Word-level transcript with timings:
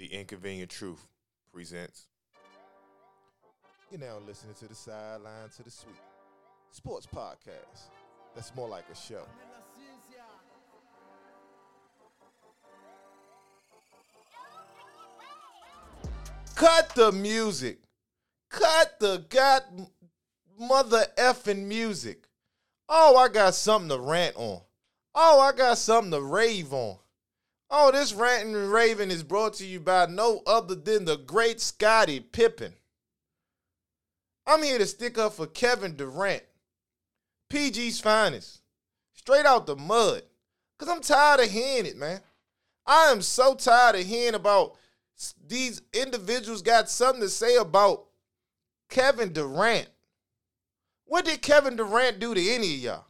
The 0.00 0.06
Inconvenient 0.06 0.70
Truth 0.70 1.06
presents. 1.52 2.06
You're 3.90 4.00
now 4.00 4.16
listening 4.26 4.54
to 4.54 4.66
the 4.66 4.74
sideline 4.74 5.50
to 5.58 5.62
the 5.62 5.70
suite 5.70 5.94
sports 6.70 7.06
podcast. 7.06 7.90
That's 8.34 8.54
more 8.56 8.66
like 8.66 8.86
a 8.90 8.96
show. 8.96 9.24
Cut 16.54 16.88
the 16.94 17.12
music. 17.12 17.80
Cut 18.48 18.98
the 19.00 19.26
god 19.28 19.64
mother 20.58 21.04
effing 21.18 21.66
music. 21.66 22.26
Oh, 22.88 23.18
I 23.18 23.28
got 23.28 23.54
something 23.54 23.90
to 23.90 23.98
rant 23.98 24.34
on. 24.36 24.62
Oh, 25.14 25.40
I 25.40 25.52
got 25.52 25.76
something 25.76 26.12
to 26.12 26.22
rave 26.22 26.72
on. 26.72 26.96
Oh, 27.70 27.92
this 27.92 28.12
ranting 28.12 28.54
and 28.54 28.72
raving 28.72 29.12
is 29.12 29.22
brought 29.22 29.54
to 29.54 29.66
you 29.66 29.78
by 29.78 30.06
no 30.06 30.42
other 30.46 30.74
than 30.74 31.04
the 31.04 31.16
great 31.16 31.60
Scottie 31.60 32.18
Pippen. 32.18 32.74
I'm 34.44 34.62
here 34.62 34.78
to 34.78 34.86
stick 34.86 35.16
up 35.18 35.34
for 35.34 35.46
Kevin 35.46 35.94
Durant, 35.94 36.42
PG's 37.48 38.00
finest, 38.00 38.62
straight 39.12 39.46
out 39.46 39.66
the 39.66 39.76
mud. 39.76 40.22
Because 40.76 40.92
I'm 40.92 41.02
tired 41.02 41.40
of 41.40 41.50
hearing 41.50 41.86
it, 41.86 41.96
man. 41.96 42.20
I 42.86 43.12
am 43.12 43.22
so 43.22 43.54
tired 43.54 43.96
of 43.96 44.06
hearing 44.06 44.34
about 44.34 44.76
these 45.46 45.82
individuals 45.92 46.62
got 46.62 46.88
something 46.88 47.20
to 47.20 47.28
say 47.28 47.56
about 47.56 48.06
Kevin 48.88 49.32
Durant. 49.32 49.88
What 51.04 51.26
did 51.26 51.42
Kevin 51.42 51.76
Durant 51.76 52.18
do 52.18 52.34
to 52.34 52.50
any 52.50 52.74
of 52.74 52.80
y'all? 52.80 53.04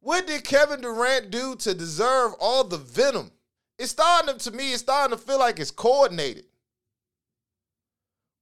What 0.00 0.26
did 0.26 0.44
Kevin 0.44 0.80
Durant 0.80 1.30
do 1.30 1.56
to 1.56 1.74
deserve 1.74 2.32
all 2.40 2.64
the 2.64 2.78
venom? 2.78 3.32
It's 3.78 3.90
starting 3.90 4.38
to, 4.38 4.50
to 4.50 4.56
me, 4.56 4.72
it's 4.72 4.82
starting 4.82 5.16
to 5.16 5.22
feel 5.22 5.38
like 5.38 5.58
it's 5.58 5.70
coordinated. 5.70 6.44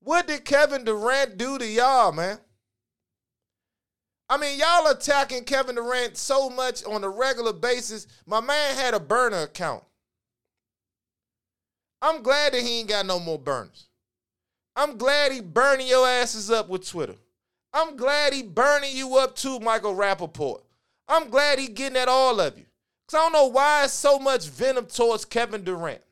What 0.00 0.26
did 0.26 0.44
Kevin 0.44 0.84
Durant 0.84 1.36
do 1.36 1.58
to 1.58 1.66
y'all, 1.66 2.12
man? 2.12 2.38
I 4.28 4.38
mean, 4.38 4.58
y'all 4.58 4.88
attacking 4.88 5.44
Kevin 5.44 5.76
Durant 5.76 6.16
so 6.16 6.50
much 6.50 6.84
on 6.84 7.04
a 7.04 7.08
regular 7.08 7.52
basis. 7.52 8.06
My 8.26 8.40
man 8.40 8.74
had 8.76 8.94
a 8.94 9.00
burner 9.00 9.42
account. 9.42 9.84
I'm 12.02 12.22
glad 12.22 12.52
that 12.52 12.62
he 12.62 12.80
ain't 12.80 12.88
got 12.88 13.06
no 13.06 13.18
more 13.18 13.38
burners. 13.38 13.88
I'm 14.74 14.98
glad 14.98 15.32
he 15.32 15.40
burning 15.40 15.86
your 15.86 16.06
asses 16.06 16.50
up 16.50 16.68
with 16.68 16.86
Twitter. 16.88 17.14
I'm 17.72 17.96
glad 17.96 18.32
he 18.32 18.42
burning 18.42 18.96
you 18.96 19.16
up 19.16 19.36
too, 19.36 19.58
Michael 19.60 19.94
Rapaport. 19.94 20.60
I'm 21.08 21.30
glad 21.30 21.58
he 21.58 21.68
getting 21.68 21.96
at 21.96 22.08
all 22.08 22.40
of 22.40 22.58
you. 22.58 22.64
Because 23.06 23.20
I 23.20 23.22
don't 23.22 23.32
know 23.32 23.46
why 23.46 23.84
it's 23.84 23.92
so 23.92 24.18
much 24.18 24.48
venom 24.48 24.86
towards 24.86 25.24
Kevin 25.24 25.62
Durant. 25.62 26.02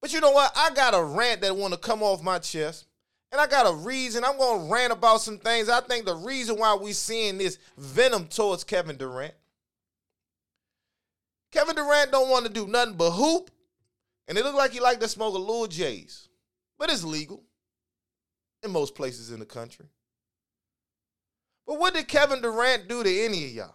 But 0.00 0.12
you 0.12 0.20
know 0.20 0.30
what? 0.30 0.52
I 0.56 0.70
got 0.74 0.94
a 0.94 1.02
rant 1.02 1.40
that 1.40 1.56
want 1.56 1.72
to 1.72 1.78
come 1.78 2.02
off 2.02 2.22
my 2.22 2.38
chest. 2.38 2.86
And 3.32 3.40
I 3.40 3.46
got 3.46 3.70
a 3.70 3.74
reason. 3.74 4.24
I'm 4.24 4.38
going 4.38 4.66
to 4.66 4.72
rant 4.72 4.92
about 4.92 5.20
some 5.20 5.38
things. 5.38 5.68
I 5.68 5.80
think 5.80 6.04
the 6.04 6.14
reason 6.14 6.56
why 6.56 6.74
we 6.74 6.92
seeing 6.92 7.38
this 7.38 7.58
venom 7.76 8.26
towards 8.26 8.64
Kevin 8.64 8.96
Durant. 8.96 9.34
Kevin 11.50 11.76
Durant 11.76 12.12
don't 12.12 12.30
want 12.30 12.46
to 12.46 12.52
do 12.52 12.66
nothing 12.66 12.94
but 12.94 13.10
hoop. 13.12 13.50
And 14.28 14.36
it 14.36 14.44
look 14.44 14.54
like 14.54 14.72
he 14.72 14.80
like 14.80 15.00
to 15.00 15.08
smoke 15.08 15.34
a 15.34 15.38
little 15.38 15.66
J's. 15.66 16.28
But 16.78 16.90
it's 16.90 17.04
legal 17.04 17.42
in 18.62 18.70
most 18.70 18.94
places 18.94 19.30
in 19.30 19.40
the 19.40 19.46
country. 19.46 19.86
But 21.68 21.78
what 21.78 21.92
did 21.92 22.08
Kevin 22.08 22.40
Durant 22.40 22.88
do 22.88 23.04
to 23.04 23.20
any 23.24 23.44
of 23.44 23.50
y'all? 23.50 23.74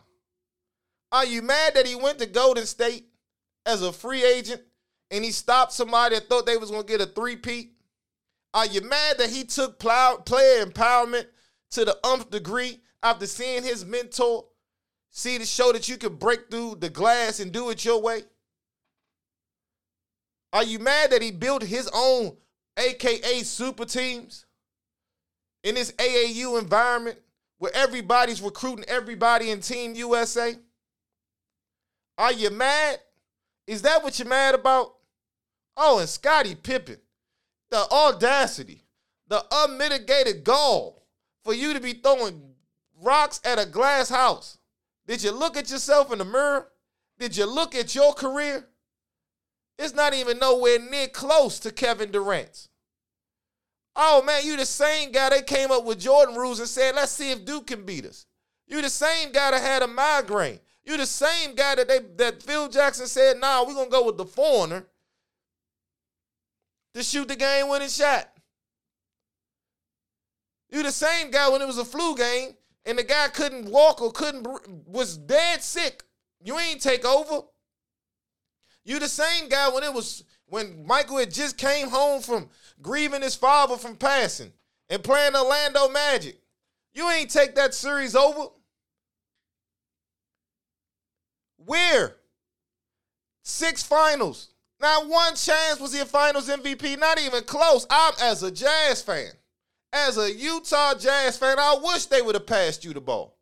Are 1.12 1.26
you 1.26 1.44
mad 1.44 1.76
that 1.76 1.86
he 1.86 1.94
went 1.94 2.18
to 2.20 2.26
Golden 2.26 2.66
State 2.66 3.06
as 3.68 3.84
a 3.84 3.94
free 3.94 4.26
agent 4.26 4.64
and 5.12 5.24
he 5.24 5.30
stopped 5.30 5.74
somebody 5.74 6.16
that 6.16 6.28
thought 6.28 6.48
they 6.48 6.58
was 6.58 6.72
going 6.72 6.82
to 6.82 6.92
get 6.92 7.02
a 7.02 7.06
three-peat? 7.06 7.72
Are 8.56 8.66
you 8.66 8.82
mad 8.82 9.20
that 9.20 9.30
he 9.30 9.44
took 9.44 9.78
player 9.78 10.66
empowerment 10.66 11.28
to 11.70 11.86
the 11.86 11.96
umph 12.04 12.32
degree 12.32 12.82
after 13.04 13.28
seeing 13.28 13.62
his 13.62 13.86
mentor 13.86 14.46
see 15.12 15.38
to 15.38 15.46
show 15.46 15.72
that 15.72 15.88
you 15.88 15.98
can 15.98 16.16
break 16.16 16.50
through 16.50 16.78
the 16.80 16.90
glass 16.90 17.40
and 17.40 17.52
do 17.52 17.70
it 17.70 17.86
your 17.86 18.02
way? 18.02 18.24
Are 20.52 20.64
you 20.64 20.80
mad 20.80 21.12
that 21.12 21.22
he 21.22 21.30
built 21.30 21.62
his 21.62 21.88
own 21.94 22.38
AKA 22.76 23.44
super 23.44 23.86
teams 23.86 24.48
in 25.64 25.76
this 25.76 25.92
AAU 25.92 26.60
environment 26.60 27.20
where 27.64 27.74
everybody's 27.74 28.42
recruiting 28.42 28.84
everybody 28.90 29.50
in 29.50 29.62
Team 29.62 29.96
USA? 29.96 30.54
Are 32.18 32.34
you 32.34 32.50
mad? 32.50 33.00
Is 33.68 33.84
that 33.84 34.04
what 34.04 34.20
you're 34.20 34.28
mad 34.28 34.54
about? 34.54 34.96
Oh, 35.78 36.00
and 36.00 36.10
Scottie 36.10 36.56
Pippen, 36.56 36.98
the 37.72 37.90
audacity, 37.90 38.84
the 39.30 39.46
unmitigated 39.50 40.44
gall 40.44 41.06
for 41.46 41.54
you 41.54 41.74
to 41.74 41.80
be 41.80 41.94
throwing 41.94 42.42
rocks 43.02 43.40
at 43.46 43.60
a 43.60 43.66
glass 43.66 44.10
house. 44.10 44.58
Did 45.08 45.24
you 45.24 45.32
look 45.32 45.56
at 45.56 45.72
yourself 45.72 46.12
in 46.12 46.18
the 46.18 46.26
mirror? 46.26 46.68
Did 47.18 47.38
you 47.38 47.46
look 47.46 47.76
at 47.76 47.96
your 47.96 48.12
career? 48.12 48.68
It's 49.80 49.94
not 49.94 50.14
even 50.14 50.38
nowhere 50.38 50.80
near 50.80 51.08
close 51.08 51.60
to 51.62 51.72
Kevin 51.72 52.12
Durant's. 52.12 52.68
Oh 53.96 54.24
man, 54.24 54.46
you 54.46 54.58
the 54.58 54.66
same 54.66 55.12
guy 55.12 55.30
that 55.30 55.46
came 55.46 55.72
up 55.72 55.86
with 55.86 56.00
Jordan 56.00 56.36
rules 56.36 56.60
and 56.60 56.68
said, 56.68 56.96
let's 56.96 57.12
see 57.12 57.32
if 57.32 57.46
Duke 57.46 57.68
can 57.68 57.86
beat 57.86 58.06
us. 58.06 58.26
You 58.68 58.82
the 58.82 58.90
same 58.90 59.32
guy 59.32 59.52
that 59.52 59.62
had 59.62 59.84
a 59.84 59.88
migraine. 59.88 60.60
You 60.84 60.98
the 60.98 61.06
same 61.06 61.56
guy 61.56 61.76
that 61.76 61.88
they 61.88 62.00
that 62.18 62.42
Phil 62.42 62.68
Jackson 62.70 63.08
said, 63.08 63.40
nah, 63.40 63.64
we're 63.64 63.76
gonna 63.76 63.90
go 63.90 64.06
with 64.06 64.18
the 64.18 64.26
foreigner 64.26 64.86
to 66.94 67.04
shoot 67.04 67.28
the 67.28 67.36
game 67.36 67.70
winning 67.70 67.90
shot. 67.90 68.30
You 70.70 70.82
the 70.82 70.92
same 70.92 71.30
guy 71.30 71.50
when 71.50 71.62
it 71.62 71.68
was 71.68 71.78
a 71.78 71.86
flu 71.86 72.16
game 72.18 72.56
and 72.86 72.98
the 72.98 73.04
guy 73.04 73.28
couldn't 73.28 73.70
walk 73.70 74.02
or 74.02 74.12
couldn't 74.12 74.48
was 74.88 75.18
dead 75.18 75.62
sick. 75.62 76.04
You 76.44 76.58
ain't 76.60 76.82
take 76.82 77.06
over. 77.06 77.46
You 78.84 79.00
the 79.00 79.08
same 79.08 79.50
guy 79.50 79.70
when 79.70 79.84
it 79.84 79.94
was 79.94 80.24
when 80.48 80.86
Michael 80.86 81.18
had 81.18 81.34
just 81.34 81.58
came 81.58 81.90
home 81.90 82.22
from 82.22 82.50
grieving 82.82 83.22
his 83.22 83.36
father 83.36 83.78
from 83.78 83.96
passing 83.96 84.52
and 84.90 85.04
playing 85.04 85.36
Orlando 85.36 85.90
Magic. 85.90 86.38
You 86.94 87.10
ain't 87.10 87.32
take 87.32 87.56
that 87.56 87.74
series 87.74 88.16
over. 88.16 88.50
Where? 91.58 92.18
Six 93.44 93.84
finals. 93.84 94.50
Not 94.80 95.08
one 95.08 95.36
chance 95.36 95.80
was 95.80 95.94
he 95.94 96.00
a 96.02 96.06
finals 96.06 96.50
MVP, 96.50 97.00
not 97.00 97.20
even 97.20 97.44
close. 97.46 97.88
I'm 97.90 98.14
as 98.22 98.44
a 98.44 98.52
Jazz 98.52 99.02
fan, 99.02 99.32
as 99.94 100.18
a 100.18 100.32
Utah 100.32 100.94
Jazz 100.96 101.38
fan, 101.38 101.58
I 101.58 101.78
wish 101.82 102.08
they 102.08 102.22
would 102.22 102.36
have 102.36 102.46
passed 102.46 102.84
you 102.84 102.94
the 102.94 103.00
ball. 103.00 103.38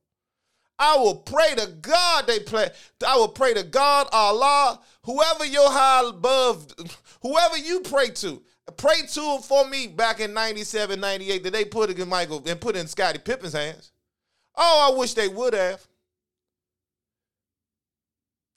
I 0.78 0.97
will 0.97 1.16
pray 1.16 1.56
to 1.56 1.68
God 1.81 2.28
they 2.28 2.40
play. 2.40 2.69
I 3.06 3.16
will 3.18 3.28
pray 3.28 3.53
to 3.53 3.63
God, 3.63 4.08
Allah, 4.12 4.79
whoever 5.03 5.45
you're 5.45 5.72
high 5.72 6.07
above, 6.07 6.67
whoever 7.22 7.57
you 7.57 7.81
pray 7.81 8.09
to. 8.09 8.41
Pray 8.78 9.01
to 9.01 9.22
him 9.22 9.41
for 9.41 9.67
me 9.67 9.88
back 9.88 10.19
in 10.19 10.34
97, 10.34 11.00
98 11.00 11.44
that 11.44 11.53
they 11.53 11.66
put 11.66 11.89
it 11.89 12.00
in 12.00 12.07
Michael 12.07 12.41
and 12.45 12.62
put 12.62 12.75
in 12.75 12.88
Scottie 12.88 13.19
Pippen's 13.19 13.53
hands. 13.53 13.91
Oh, 14.56 14.91
I 14.91 14.97
wish 14.97 15.13
they 15.13 15.28
would 15.28 15.53
have. 15.53 15.85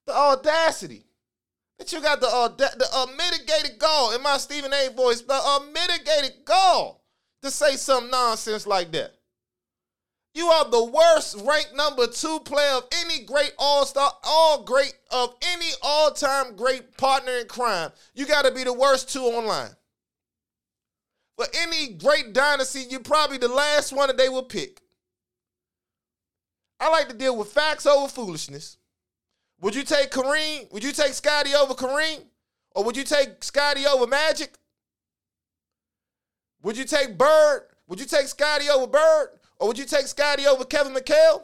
The 0.07 0.15
audacity 0.15 1.05
that 1.79 1.93
you 1.93 2.01
got 2.01 2.21
the 2.21 2.29
uh, 2.29 2.49
the 2.49 2.87
unmitigated 2.95 3.79
gall 3.79 4.15
in 4.15 4.23
my 4.23 4.37
Stephen 4.37 4.73
A. 4.73 4.91
voice, 4.91 5.23
the 5.23 5.41
unmitigated 5.43 6.45
gall 6.45 7.03
to 7.43 7.51
say 7.51 7.77
some 7.77 8.11
nonsense 8.11 8.67
like 8.67 8.93
that. 8.93 9.15
You 10.35 10.49
are 10.49 10.69
the 10.69 10.85
worst 10.85 11.37
ranked 11.47 11.77
number 11.77 12.09
two 12.09 12.41
player 12.41 12.73
of 12.73 12.89
any 12.93 13.25
great 13.25 13.53
all 13.57 13.87
star, 13.87 14.11
all 14.25 14.65
great 14.65 14.93
of 15.13 15.35
any 15.43 15.71
all 15.81 16.11
time 16.11 16.57
great 16.57 16.97
partner 16.97 17.33
in 17.33 17.47
crime. 17.47 17.93
You 18.15 18.27
got 18.27 18.45
to 18.45 18.51
be 18.51 18.65
the 18.65 18.73
worst 18.73 19.13
two 19.13 19.23
online. 19.23 19.71
For 21.37 21.47
any 21.57 21.95
great 21.95 22.33
dynasty, 22.33 22.85
you're 22.91 23.01
probably 23.01 23.39
the 23.39 23.49
last 23.49 23.93
one 23.93 24.09
that 24.09 24.17
they 24.17 24.29
will 24.29 24.43
pick. 24.43 24.81
I 26.81 26.91
like 26.91 27.09
to 27.09 27.17
deal 27.17 27.37
with 27.37 27.53
facts 27.53 27.87
over 27.87 28.09
foolishness. 28.09 28.77
Would 29.61 29.77
you 29.77 29.85
take 29.85 30.11
Kareem? 30.11 30.71
Would 30.73 30.83
you 30.83 30.93
take 30.93 31.15
Scotty 31.15 31.55
over 31.55 31.75
Kareem? 31.75 32.25
Or 32.73 32.83
would 32.85 32.97
you 32.97 33.05
take 33.05 33.43
Scotty 33.45 33.87
over 33.87 34.07
Magic? 34.09 34.53
Would 36.63 36.77
you 36.77 36.85
take 36.85 37.17
Bird? 37.17 37.69
Would 37.87 38.01
you 38.01 38.07
take 38.07 38.27
Scotty 38.27 38.69
over 38.69 38.89
Bird? 38.89 39.29
Or 39.65 39.69
would 39.69 39.79
you 39.79 39.87
take 39.87 40.07
Scotty 40.07 40.47
over 40.47 40.63
Kevin 40.67 40.93
McHale? 40.93 41.43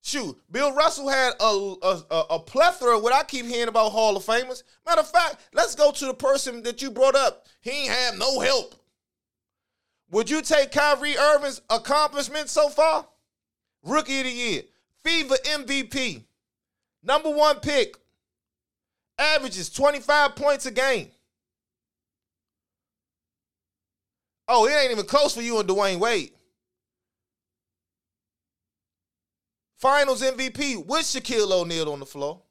Shoot, 0.00 0.40
Bill 0.52 0.72
Russell 0.72 1.08
had 1.08 1.32
a, 1.40 1.74
a, 1.82 2.04
a, 2.30 2.38
plethora 2.38 2.98
of 2.98 3.02
what 3.02 3.12
I 3.12 3.24
keep 3.24 3.46
hearing 3.46 3.66
about 3.66 3.90
Hall 3.90 4.16
of 4.16 4.24
Famers. 4.24 4.62
Matter 4.86 5.00
of 5.00 5.10
fact, 5.10 5.38
let's 5.54 5.74
go 5.74 5.90
to 5.90 6.06
the 6.06 6.14
person 6.14 6.62
that 6.62 6.80
you 6.80 6.92
brought 6.92 7.16
up. 7.16 7.48
He 7.62 7.70
ain't 7.70 7.90
had 7.90 8.16
no 8.16 8.38
help. 8.38 8.76
Would 10.12 10.30
you 10.30 10.40
take 10.40 10.70
Kyrie 10.70 11.18
Irving's 11.18 11.60
accomplishments 11.68 12.52
so 12.52 12.68
far? 12.68 13.08
Rookie 13.82 14.20
of 14.20 14.24
the 14.26 14.30
year, 14.30 14.62
FIBA 15.04 15.42
MVP. 15.42 16.22
Number 17.02 17.30
one 17.30 17.58
pick. 17.58 17.96
Averages 19.18 19.68
25 19.68 20.36
points 20.36 20.66
a 20.66 20.70
game. 20.70 21.10
Oh, 24.48 24.66
it 24.66 24.72
ain't 24.72 24.92
even 24.92 25.06
close 25.06 25.34
for 25.34 25.42
you 25.42 25.58
and 25.58 25.68
Dwyane 25.68 25.98
Wade. 25.98 26.32
Finals 29.76 30.22
MVP 30.22 30.86
with 30.86 31.02
Shaquille 31.02 31.50
O'Neal 31.52 31.92
on 31.92 32.00
the 32.00 32.06
floor. 32.06 32.42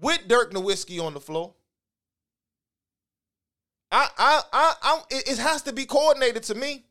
With 0.00 0.26
Dirk 0.26 0.52
Nowitzki 0.52 1.00
on 1.00 1.14
the 1.14 1.20
floor. 1.20 1.54
I, 3.90 4.08
I, 4.18 4.42
I, 4.52 4.74
I, 4.82 5.00
it 5.10 5.38
has 5.38 5.62
to 5.62 5.72
be 5.72 5.86
coordinated 5.86 6.42
to 6.44 6.54
me. 6.54 6.84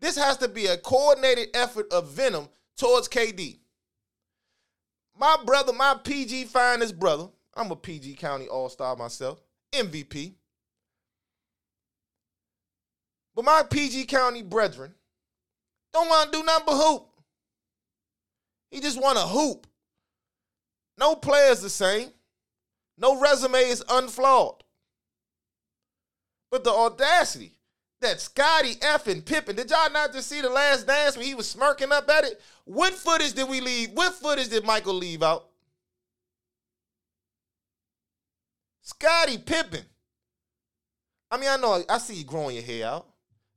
This 0.00 0.16
has 0.16 0.36
to 0.38 0.48
be 0.48 0.66
a 0.66 0.76
coordinated 0.76 1.48
effort 1.54 1.90
of 1.92 2.10
venom 2.10 2.48
towards 2.76 3.08
KD. 3.08 3.58
My 5.18 5.36
brother, 5.46 5.72
my 5.72 5.94
PG 6.02 6.46
finest 6.46 6.98
brother, 6.98 7.28
I'm 7.54 7.70
a 7.70 7.76
PG 7.76 8.14
County 8.14 8.48
All 8.48 8.68
Star 8.68 8.96
myself, 8.96 9.40
MVP. 9.72 10.34
But 13.34 13.44
my 13.44 13.62
PG 13.68 14.04
County 14.06 14.42
brethren 14.42 14.94
don't 15.92 16.08
want 16.08 16.32
to 16.32 16.38
do 16.38 16.44
nothing 16.44 16.66
but 16.66 16.76
hoop. 16.76 17.08
He 18.70 18.80
just 18.80 19.00
want 19.00 19.18
to 19.18 19.24
hoop. 19.24 19.66
No 20.98 21.14
player's 21.14 21.60
the 21.60 21.70
same. 21.70 22.08
No 22.98 23.18
resume 23.18 23.58
is 23.58 23.84
unflawed. 23.88 24.62
But 26.50 26.64
the 26.64 26.70
audacity 26.70 27.56
that 28.00 28.20
Scottie 28.20 28.74
effing 28.76 29.24
Pippen, 29.24 29.56
did 29.56 29.70
y'all 29.70 29.90
not 29.90 30.12
just 30.12 30.28
see 30.28 30.40
the 30.40 30.50
last 30.50 30.86
dance 30.86 31.16
when 31.16 31.26
he 31.26 31.34
was 31.34 31.48
smirking 31.48 31.92
up 31.92 32.08
at 32.10 32.24
it? 32.24 32.40
What 32.64 32.92
footage 32.92 33.32
did 33.32 33.48
we 33.48 33.60
leave? 33.60 33.90
What 33.92 34.14
footage 34.14 34.48
did 34.48 34.64
Michael 34.64 34.94
leave 34.94 35.22
out? 35.22 35.48
Scottie 38.82 39.38
Pippen. 39.38 39.84
I 41.30 41.38
mean, 41.38 41.48
I 41.48 41.56
know 41.56 41.82
I 41.88 41.98
see 41.98 42.16
you 42.16 42.24
growing 42.24 42.56
your 42.56 42.64
hair 42.64 42.86
out. 42.86 43.11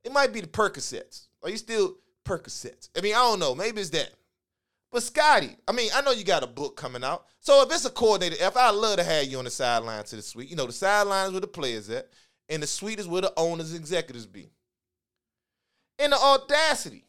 It 0.06 0.14
might 0.14 0.32
be 0.32 0.40
the 0.40 0.48
Percocets. 0.48 1.28
Are 1.44 1.50
you 1.50 1.58
still 1.58 1.96
Percocets? 2.24 2.90
I 2.96 3.02
mean, 3.02 3.16
I 3.16 3.20
don't 3.20 3.40
know. 3.40 3.56
Maybe 3.56 3.82
it's 3.82 3.90
that. 3.90 4.12
But 4.92 5.04
Scotty, 5.04 5.58
I 5.68 5.72
mean, 5.74 5.90
I 5.94 6.02
know 6.02 6.12
you 6.12 6.24
got 6.24 6.44
a 6.44 6.48
book 6.48 6.78
coming 6.78 7.04
out. 7.04 7.26
So 7.42 7.62
if 7.64 7.72
it's 7.74 7.86
a 7.86 7.90
coordinated 7.90 8.40
F, 8.40 8.56
I'd 8.56 8.70
love 8.70 8.98
to 8.98 9.04
have 9.04 9.26
you 9.26 9.40
on 9.40 9.44
the 9.44 9.52
sideline 9.52 10.04
to 10.06 10.16
the 10.16 10.22
suite. 10.22 10.50
You 10.50 10.56
know, 10.56 10.68
the 10.68 10.72
sidelines 10.72 11.32
where 11.32 11.42
the 11.42 11.48
players 11.48 11.90
at, 11.90 12.08
and 12.48 12.64
the 12.64 12.68
suite 12.68 13.00
is 13.00 13.08
where 13.08 13.24
the 13.24 13.34
owners, 13.36 13.72
and 13.72 13.80
executives 13.80 14.28
be. 14.28 14.52
And 15.98 16.14
the 16.14 16.18
audacity 16.18 17.06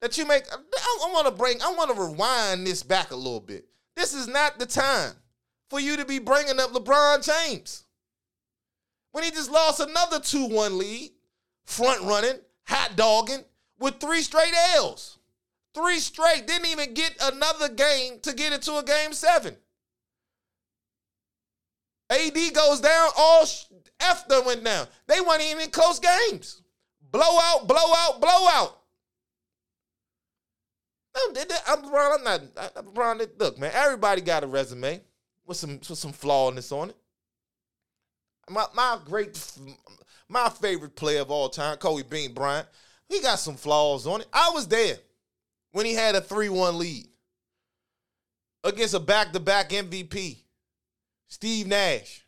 that 0.00 0.16
you 0.18 0.26
make, 0.26 0.44
I, 0.52 0.56
I 0.56 1.12
want 1.12 1.26
to 1.26 1.32
bring, 1.32 1.60
I 1.62 1.72
want 1.72 1.94
to 1.94 2.00
rewind 2.00 2.66
this 2.66 2.82
back 2.82 3.10
a 3.10 3.16
little 3.16 3.40
bit. 3.40 3.64
This 3.96 4.12
is 4.12 4.28
not 4.28 4.58
the 4.58 4.66
time 4.66 5.12
for 5.70 5.80
you 5.80 5.96
to 5.96 6.04
be 6.04 6.18
bringing 6.18 6.60
up 6.60 6.72
LeBron 6.72 7.24
James. 7.24 7.84
When 9.12 9.24
he 9.24 9.30
just 9.30 9.50
lost 9.50 9.80
another 9.80 10.20
2 10.20 10.46
1 10.46 10.78
lead 10.78 11.10
front 11.64 12.02
running, 12.02 12.38
hot 12.64 12.96
dogging 12.96 13.44
with 13.78 14.00
three 14.00 14.22
straight 14.22 14.54
L's. 14.76 15.18
Three 15.74 15.98
straight. 15.98 16.46
Didn't 16.46 16.66
even 16.66 16.94
get 16.94 17.16
another 17.22 17.68
game 17.68 18.20
to 18.20 18.34
get 18.34 18.52
into 18.52 18.76
a 18.76 18.82
game 18.82 19.12
seven. 19.12 19.56
AD 22.10 22.54
goes 22.54 22.80
down, 22.80 23.08
all 23.16 23.46
them 24.28 24.44
went 24.44 24.64
down. 24.64 24.86
They 25.06 25.20
weren't 25.20 25.42
even 25.42 25.62
in 25.62 25.70
close 25.70 25.98
games. 25.98 26.62
Blowout, 27.10 27.66
blowout, 27.66 28.20
blowout. 28.20 28.78
I'm, 31.14 31.82
LeBron, 31.82 32.18
I'm 32.18 32.24
not. 32.24 32.40
LeBron, 32.74 33.28
look, 33.38 33.58
man. 33.58 33.70
Everybody 33.74 34.22
got 34.22 34.44
a 34.44 34.46
resume 34.46 35.00
with 35.46 35.56
some 35.56 35.76
with 35.76 35.98
some 35.98 36.12
flawness 36.12 36.72
on 36.72 36.90
it. 36.90 36.96
My 38.52 38.66
my 38.74 38.98
great 39.04 39.38
my 40.28 40.48
favorite 40.48 40.94
player 40.94 41.20
of 41.20 41.30
all 41.30 41.48
time, 41.48 41.76
Kobe 41.78 42.02
Bean 42.02 42.34
Bryant, 42.34 42.68
he 43.08 43.20
got 43.20 43.38
some 43.38 43.56
flaws 43.56 44.06
on 44.06 44.20
it. 44.20 44.26
I 44.32 44.50
was 44.54 44.68
there 44.68 44.96
when 45.72 45.86
he 45.86 45.94
had 45.94 46.14
a 46.14 46.20
3 46.20 46.48
1 46.48 46.78
lead 46.78 47.08
against 48.64 48.94
a 48.94 49.00
back 49.00 49.32
to 49.32 49.40
back 49.40 49.70
MVP, 49.70 50.38
Steve 51.28 51.66
Nash. 51.66 52.24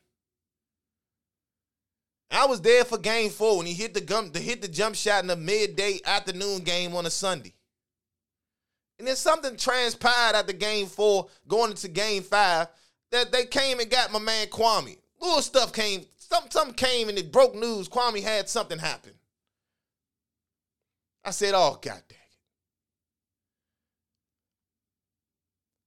I 2.31 2.47
was 2.47 2.61
there 2.61 2.85
for 2.85 2.99
game 2.99 3.31
four 3.31 3.59
when 3.59 3.67
he 3.67 3.75
hit 3.75 3.95
the 3.95 4.01
gum, 4.01 4.31
to 4.31 4.41
hit 4.41 4.61
the 4.61 4.67
jump 4.67 4.97
shot 4.97 5.23
in 5.23 5.29
the 5.29 5.37
midday 5.37 6.01
afternoon 6.05 6.61
game 6.61 6.95
on 6.95 7.07
a 7.07 7.11
Sunday. 7.11 7.55
And 8.99 9.07
then 9.07 9.15
something 9.17 9.57
transpired 9.57 10.35
after 10.35 10.53
game 10.53 10.87
four, 10.87 11.29
going 11.47 11.71
into 11.71 11.89
game 11.89 12.23
five, 12.23 12.69
that 13.13 13.31
they 13.31 13.47
came 13.47 13.79
and 13.79 13.91
got 13.91 14.11
my 14.11 14.19
man 14.19 14.49
Kwame. 14.49 14.99
Little 15.21 15.43
stuff 15.43 15.73
came 15.73 16.05
some 16.35 16.51
something 16.51 16.75
came 16.75 17.09
and 17.09 17.19
it 17.19 17.33
broke 17.33 17.55
news. 17.55 17.89
Kwame 17.89 18.23
had 18.23 18.49
something 18.49 18.79
happen. 18.79 19.13
I 21.25 21.31
said, 21.31 21.55
"Oh 21.55 21.79
God 21.81 22.03
dang 22.09 22.19
it!" 22.19 22.39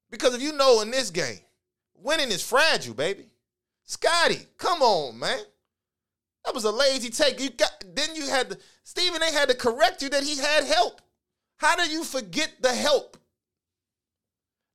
Because 0.09 0.33
if 0.33 0.41
you 0.41 0.53
know 0.53 0.81
in 0.81 0.91
this 0.91 1.09
game, 1.11 1.41
winning 1.95 2.29
is 2.29 2.41
fragile, 2.43 2.93
baby. 2.93 3.29
Scotty, 3.85 4.47
come 4.57 4.81
on, 4.81 5.19
man. 5.19 5.39
That 6.45 6.55
was 6.55 6.63
a 6.63 6.71
lazy 6.71 7.09
take. 7.09 7.39
You 7.39 7.49
got 7.49 7.83
then 7.93 8.15
you 8.15 8.27
had 8.27 8.49
to 8.51 8.57
Stephen 8.83 9.21
A 9.21 9.31
had 9.31 9.49
to 9.49 9.55
correct 9.55 10.01
you 10.01 10.09
that 10.09 10.23
he 10.23 10.37
had 10.37 10.63
help. 10.63 11.01
How 11.57 11.75
do 11.75 11.89
you 11.89 12.03
forget 12.03 12.53
the 12.61 12.73
help? 12.73 13.17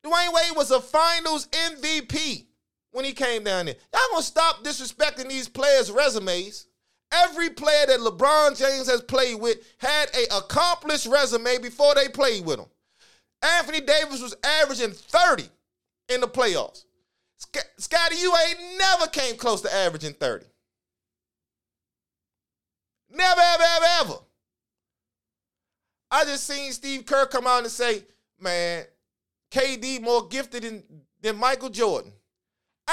Dwyane 0.04 0.32
Wade 0.34 0.56
was 0.56 0.70
a 0.70 0.80
finals 0.80 1.46
MVP 1.46 2.46
when 2.92 3.04
he 3.04 3.12
came 3.12 3.42
down 3.42 3.66
there. 3.66 3.74
Y'all 3.92 4.02
gonna 4.12 4.22
stop 4.22 4.62
disrespecting 4.62 5.28
these 5.28 5.48
players' 5.48 5.90
resumes. 5.90 6.66
Every 7.12 7.50
player 7.50 7.86
that 7.88 8.00
LeBron 8.00 8.56
James 8.56 8.88
has 8.88 9.02
played 9.02 9.40
with 9.40 9.58
had 9.78 10.08
a 10.14 10.38
accomplished 10.38 11.06
resume 11.06 11.58
before 11.58 11.94
they 11.94 12.08
played 12.08 12.46
with 12.46 12.58
him. 12.58 12.66
Anthony 13.42 13.80
Davis 13.80 14.22
was 14.22 14.34
averaging 14.44 14.92
30 14.92 15.48
in 16.08 16.20
the 16.20 16.28
playoffs. 16.28 16.84
Scotty, 17.76 18.16
you 18.16 18.32
ain't 18.46 18.78
never 18.78 19.08
came 19.08 19.36
close 19.36 19.60
to 19.62 19.74
averaging 19.74 20.14
30. 20.14 20.46
Never, 23.10 23.40
ever, 23.40 23.62
ever, 23.62 23.86
ever. 24.00 24.18
I 26.10 26.24
just 26.24 26.46
seen 26.46 26.72
Steve 26.72 27.04
Kerr 27.04 27.26
come 27.26 27.46
out 27.46 27.62
and 27.62 27.70
say, 27.70 28.04
man, 28.40 28.84
KD 29.50 30.00
more 30.02 30.28
gifted 30.28 30.62
than, 30.62 30.82
than 31.20 31.36
Michael 31.36 31.68
Jordan. 31.68 32.12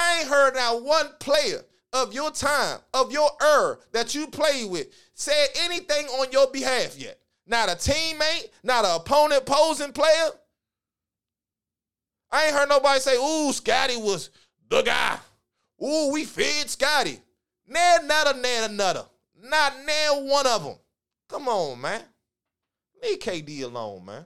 I 0.00 0.18
ain't 0.20 0.28
heard 0.28 0.54
now 0.54 0.78
one 0.78 1.10
player 1.18 1.62
of 1.92 2.14
your 2.14 2.30
time, 2.30 2.78
of 2.94 3.12
your 3.12 3.30
era 3.42 3.76
that 3.92 4.14
you 4.14 4.28
played 4.28 4.70
with, 4.70 4.88
said 5.14 5.48
anything 5.64 6.06
on 6.06 6.32
your 6.32 6.50
behalf 6.50 6.98
yet. 6.98 7.18
Not 7.46 7.68
a 7.68 7.72
teammate, 7.72 8.48
not 8.62 8.84
an 8.84 8.96
opponent 8.96 9.44
posing 9.44 9.92
player. 9.92 10.30
I 12.30 12.46
ain't 12.46 12.54
heard 12.54 12.68
nobody 12.68 13.00
say, 13.00 13.16
ooh, 13.16 13.52
Scotty 13.52 13.96
was 13.96 14.30
the 14.68 14.82
guy. 14.82 15.18
Ooh, 15.82 16.10
we 16.12 16.24
fed 16.24 16.70
Scotty. 16.70 17.18
Nah, 17.66 17.98
not 18.04 18.36
a 18.36 18.40
nan 18.40 18.70
another. 18.70 19.04
Not 19.42 19.72
nan 19.84 20.28
one 20.28 20.46
of 20.46 20.64
them. 20.64 20.76
Come 21.28 21.48
on, 21.48 21.80
man. 21.80 22.02
Leave 23.02 23.18
KD 23.18 23.64
alone, 23.64 24.04
man. 24.04 24.24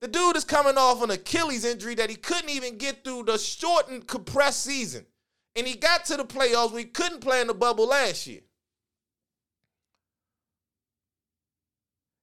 The 0.00 0.08
dude 0.08 0.36
is 0.36 0.44
coming 0.44 0.78
off 0.78 1.02
an 1.02 1.10
Achilles 1.10 1.64
injury 1.64 1.94
that 1.96 2.10
he 2.10 2.16
couldn't 2.16 2.50
even 2.50 2.78
get 2.78 3.02
through 3.02 3.24
the 3.24 3.36
shortened, 3.36 4.06
compressed 4.06 4.62
season. 4.62 5.04
And 5.56 5.66
he 5.66 5.74
got 5.74 6.04
to 6.06 6.16
the 6.16 6.24
playoffs 6.24 6.72
we 6.72 6.84
couldn't 6.84 7.20
play 7.20 7.40
in 7.40 7.48
the 7.48 7.54
bubble 7.54 7.88
last 7.88 8.26
year. 8.26 8.40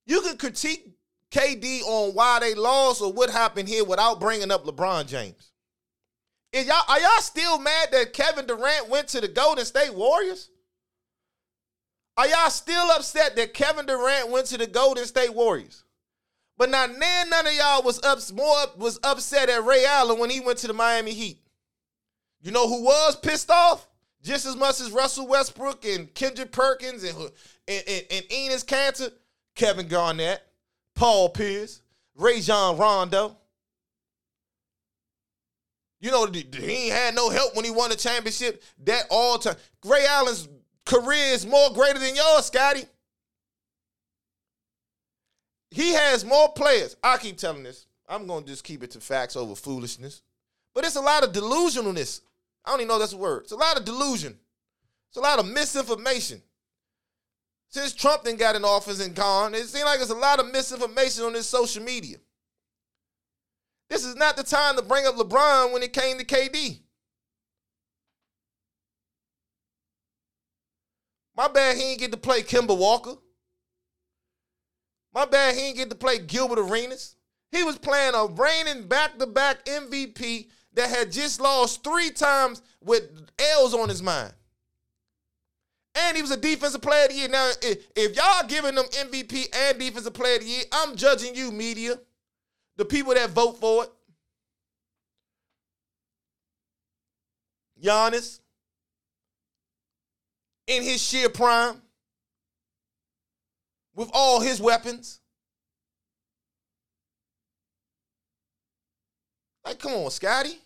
You 0.05 0.21
can 0.21 0.37
critique 0.37 0.95
KD 1.31 1.81
on 1.81 2.13
why 2.13 2.39
they 2.39 2.53
lost 2.53 3.01
or 3.01 3.11
what 3.11 3.29
happened 3.29 3.67
here 3.67 3.83
without 3.83 4.21
bringing 4.21 4.51
up 4.51 4.63
LeBron 4.65 5.07
James. 5.07 5.51
Is 6.53 6.67
y'all, 6.67 6.83
are 6.87 6.99
y'all 6.99 7.21
still 7.21 7.59
mad 7.59 7.89
that 7.91 8.13
Kevin 8.13 8.45
Durant 8.45 8.87
went 8.87 9.09
to 9.09 9.19
the 9.19 9.27
Golden 9.27 9.65
State 9.65 9.93
Warriors? 9.93 10.49
Are 12.15 12.27
y'all 12.27 12.49
still 12.49 12.89
upset 12.91 13.35
that 13.35 13.53
Kevin 13.53 13.85
Durant 13.85 14.29
went 14.29 14.45
to 14.47 14.57
the 14.57 14.67
Golden 14.67 15.05
State 15.05 15.33
Warriors? 15.33 15.84
But 16.57 16.69
now, 16.69 16.85
none 16.85 17.47
of 17.47 17.53
y'all 17.53 17.83
was 17.83 18.01
up 18.03 18.19
more 18.33 18.55
was 18.77 18.99
upset 19.03 19.49
at 19.49 19.65
Ray 19.65 19.85
Allen 19.85 20.19
when 20.19 20.29
he 20.29 20.39
went 20.39 20.59
to 20.59 20.67
the 20.67 20.73
Miami 20.73 21.11
Heat. 21.11 21.39
You 22.41 22.51
know 22.51 22.67
who 22.67 22.83
was 22.83 23.15
pissed 23.17 23.51
off 23.51 23.87
just 24.21 24.45
as 24.45 24.55
much 24.55 24.79
as 24.79 24.91
Russell 24.91 25.27
Westbrook 25.27 25.85
and 25.85 26.13
Kendrick 26.13 26.51
Perkins 26.51 27.03
and 27.03 27.17
and, 27.67 27.83
and, 27.87 28.03
and 28.11 28.25
Enes 28.25 28.65
Kanter, 28.65 29.11
Kevin 29.55 29.87
Garnett, 29.87 30.41
Paul 30.95 31.29
Pierce, 31.29 31.81
Rajon 32.15 32.77
Rondo. 32.77 33.37
You 35.99 36.11
know, 36.11 36.27
he 36.27 36.71
ain't 36.71 36.93
had 36.93 37.15
no 37.15 37.29
help 37.29 37.55
when 37.55 37.65
he 37.65 37.71
won 37.71 37.89
the 37.89 37.95
championship 37.95 38.63
that 38.83 39.05
all 39.09 39.39
time. 39.39 39.55
Ray 39.83 40.05
Allen's 40.07 40.47
career 40.85 41.33
is 41.33 41.45
more 41.45 41.71
greater 41.73 41.99
than 41.99 42.15
yours, 42.15 42.45
Scottie. 42.45 42.85
He 45.75 45.91
has 45.91 46.23
more 46.23 46.53
players. 46.53 46.95
I 47.03 47.17
keep 47.17 47.35
telling 47.35 47.63
this. 47.63 47.85
I'm 48.07 48.27
gonna 48.27 48.45
just 48.45 48.63
keep 48.63 48.81
it 48.81 48.91
to 48.91 49.01
facts 49.01 49.35
over 49.35 49.55
foolishness. 49.55 50.21
But 50.73 50.85
it's 50.85 50.95
a 50.95 51.01
lot 51.01 51.25
of 51.25 51.33
delusionalness. 51.33 52.21
I 52.63 52.69
don't 52.69 52.79
even 52.79 52.87
know 52.87 52.97
that's 52.97 53.11
a 53.11 53.17
word. 53.17 53.43
It's 53.43 53.51
a 53.51 53.57
lot 53.57 53.77
of 53.77 53.83
delusion. 53.83 54.39
It's 55.09 55.17
a 55.17 55.21
lot 55.21 55.37
of 55.37 55.45
misinformation. 55.45 56.41
Since 57.67 57.93
Trump 57.93 58.23
then 58.23 58.37
got 58.37 58.55
in 58.55 58.63
office 58.63 59.05
and 59.05 59.13
gone, 59.13 59.53
it 59.53 59.65
seems 59.65 59.83
like 59.83 59.97
there's 59.97 60.11
a 60.11 60.15
lot 60.15 60.39
of 60.39 60.49
misinformation 60.49 61.25
on 61.25 61.33
this 61.33 61.49
social 61.49 61.83
media. 61.83 62.19
This 63.89 64.05
is 64.05 64.15
not 64.15 64.37
the 64.37 64.43
time 64.43 64.77
to 64.77 64.81
bring 64.81 65.05
up 65.05 65.15
LeBron 65.15 65.73
when 65.73 65.83
it 65.83 65.91
came 65.91 66.17
to 66.17 66.23
KD. 66.23 66.79
My 71.35 71.49
bad, 71.49 71.75
he 71.75 71.83
didn't 71.83 71.99
get 71.99 72.11
to 72.13 72.17
play 72.17 72.43
Kemba 72.43 72.77
Walker. 72.77 73.17
My 75.15 75.25
bad, 75.25 75.55
he 75.55 75.61
didn't 75.61 75.77
get 75.77 75.89
to 75.91 75.95
play 75.95 76.19
Gilbert 76.19 76.59
Arenas. 76.59 77.15
He 77.49 77.63
was 77.63 77.77
playing 77.77 78.13
a 78.13 78.25
reigning 78.25 78.85
back-to-back 78.89 79.63
MVP 79.63 80.49
that 80.73 80.89
had 80.89 81.09
just 81.09 81.39
lost 81.39 81.85
three 81.85 82.09
times 82.09 82.61
with 82.83 83.09
L's 83.39 83.73
on 83.73 83.87
his 83.87 84.03
mind. 84.03 84.33
And 85.97 86.17
he 86.17 86.21
was 86.21 86.31
a 86.31 86.37
defensive 86.37 86.81
player 86.81 87.05
of 87.05 87.11
the 87.11 87.15
year. 87.15 87.29
Now, 87.29 87.49
if, 87.61 87.87
if 87.95 88.17
y'all 88.17 88.45
giving 88.45 88.75
them 88.75 88.83
MVP 88.87 89.55
and 89.55 89.79
defensive 89.79 90.13
player 90.13 90.35
of 90.35 90.41
the 90.41 90.47
year, 90.47 90.63
I'm 90.73 90.97
judging 90.97 91.33
you, 91.33 91.49
media, 91.53 91.97
the 92.75 92.83
people 92.83 93.13
that 93.13 93.29
vote 93.29 93.57
for 93.57 93.85
it. 93.85 93.89
Giannis, 97.81 98.41
in 100.67 100.83
his 100.83 101.01
sheer 101.01 101.29
prime, 101.29 101.81
with 103.95 104.09
all 104.13 104.39
his 104.41 104.61
weapons. 104.61 105.19
Like, 109.65 109.79
come 109.79 109.93
on, 109.93 110.11
Scotty. 110.11 110.59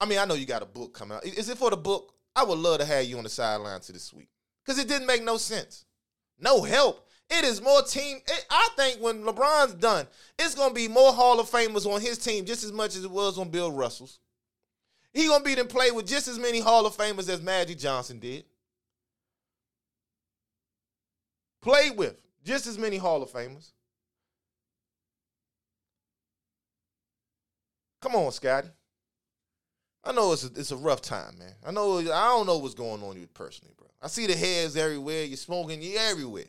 I 0.00 0.06
mean, 0.06 0.18
I 0.18 0.24
know 0.24 0.34
you 0.34 0.46
got 0.46 0.62
a 0.62 0.66
book 0.66 0.92
coming 0.92 1.16
out. 1.16 1.24
Is 1.24 1.48
it 1.48 1.58
for 1.58 1.70
the 1.70 1.76
book? 1.76 2.14
I 2.34 2.42
would 2.42 2.58
love 2.58 2.80
to 2.80 2.84
have 2.84 3.04
you 3.04 3.16
on 3.16 3.22
the 3.22 3.30
sideline 3.30 3.80
to 3.80 3.92
this 3.92 4.12
week 4.12 4.28
because 4.64 4.80
it 4.80 4.88
didn't 4.88 5.06
make 5.06 5.22
no 5.22 5.36
sense. 5.36 5.84
No 6.38 6.62
help. 6.62 7.06
It 7.30 7.44
is 7.44 7.62
more 7.62 7.80
team. 7.82 8.18
It, 8.26 8.46
I 8.50 8.68
think 8.76 9.00
when 9.00 9.22
LeBron's 9.22 9.74
done, 9.74 10.06
it's 10.38 10.54
gonna 10.54 10.74
be 10.74 10.88
more 10.88 11.12
Hall 11.12 11.38
of 11.38 11.48
Famers 11.48 11.86
on 11.86 12.00
his 12.00 12.18
team 12.18 12.44
just 12.44 12.64
as 12.64 12.72
much 12.72 12.96
as 12.96 13.04
it 13.04 13.10
was 13.10 13.38
on 13.38 13.50
Bill 13.50 13.70
Russell's. 13.70 14.18
He 15.12 15.28
gonna 15.28 15.44
be 15.44 15.58
in 15.58 15.66
play 15.68 15.92
with 15.92 16.06
just 16.06 16.26
as 16.26 16.38
many 16.38 16.58
Hall 16.60 16.86
of 16.86 16.96
Famers 16.96 17.28
as 17.28 17.40
Magic 17.40 17.78
Johnson 17.78 18.18
did. 18.18 18.44
Played 21.64 21.96
with 21.96 22.20
just 22.44 22.66
as 22.66 22.76
many 22.76 22.98
Hall 22.98 23.22
of 23.22 23.30
Famers. 23.30 23.72
Come 28.02 28.14
on, 28.16 28.30
Scotty. 28.32 28.68
I 30.04 30.12
know 30.12 30.34
it's 30.34 30.44
a, 30.44 30.48
it's 30.48 30.72
a 30.72 30.76
rough 30.76 31.00
time, 31.00 31.38
man. 31.38 31.54
I 31.66 31.70
know 31.70 32.00
I 32.00 32.02
don't 32.04 32.46
know 32.46 32.58
what's 32.58 32.74
going 32.74 33.02
on 33.02 33.08
with 33.08 33.16
you 33.16 33.26
personally, 33.28 33.72
bro. 33.78 33.88
I 34.02 34.08
see 34.08 34.26
the 34.26 34.36
hairs 34.36 34.76
everywhere. 34.76 35.24
You're 35.24 35.38
smoking. 35.38 35.80
You're 35.80 36.02
everywhere. 36.02 36.44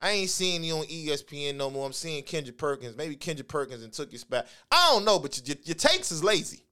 I 0.00 0.10
ain't 0.10 0.30
seeing 0.30 0.62
you 0.62 0.76
on 0.76 0.84
ESPN 0.84 1.56
no 1.56 1.68
more. 1.68 1.84
I'm 1.84 1.92
seeing 1.92 2.22
Kendrick 2.22 2.56
Perkins. 2.56 2.96
Maybe 2.96 3.16
Kendrick 3.16 3.48
Perkins 3.48 3.82
and 3.82 3.92
took 3.92 4.12
your 4.12 4.20
spot. 4.20 4.46
I 4.70 4.90
don't 4.92 5.04
know, 5.04 5.18
but 5.18 5.44
your, 5.44 5.56
your 5.64 5.74
takes 5.74 6.12
is 6.12 6.22
lazy. 6.22 6.64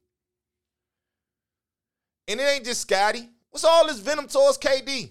And 2.29 2.39
it 2.39 2.45
ain't 2.45 2.65
just 2.65 2.83
Scotty. 2.83 3.29
What's 3.51 3.65
all 3.65 3.89
this 3.89 3.99
venom 3.99 4.29
towards 4.29 4.59
KD? 4.59 5.11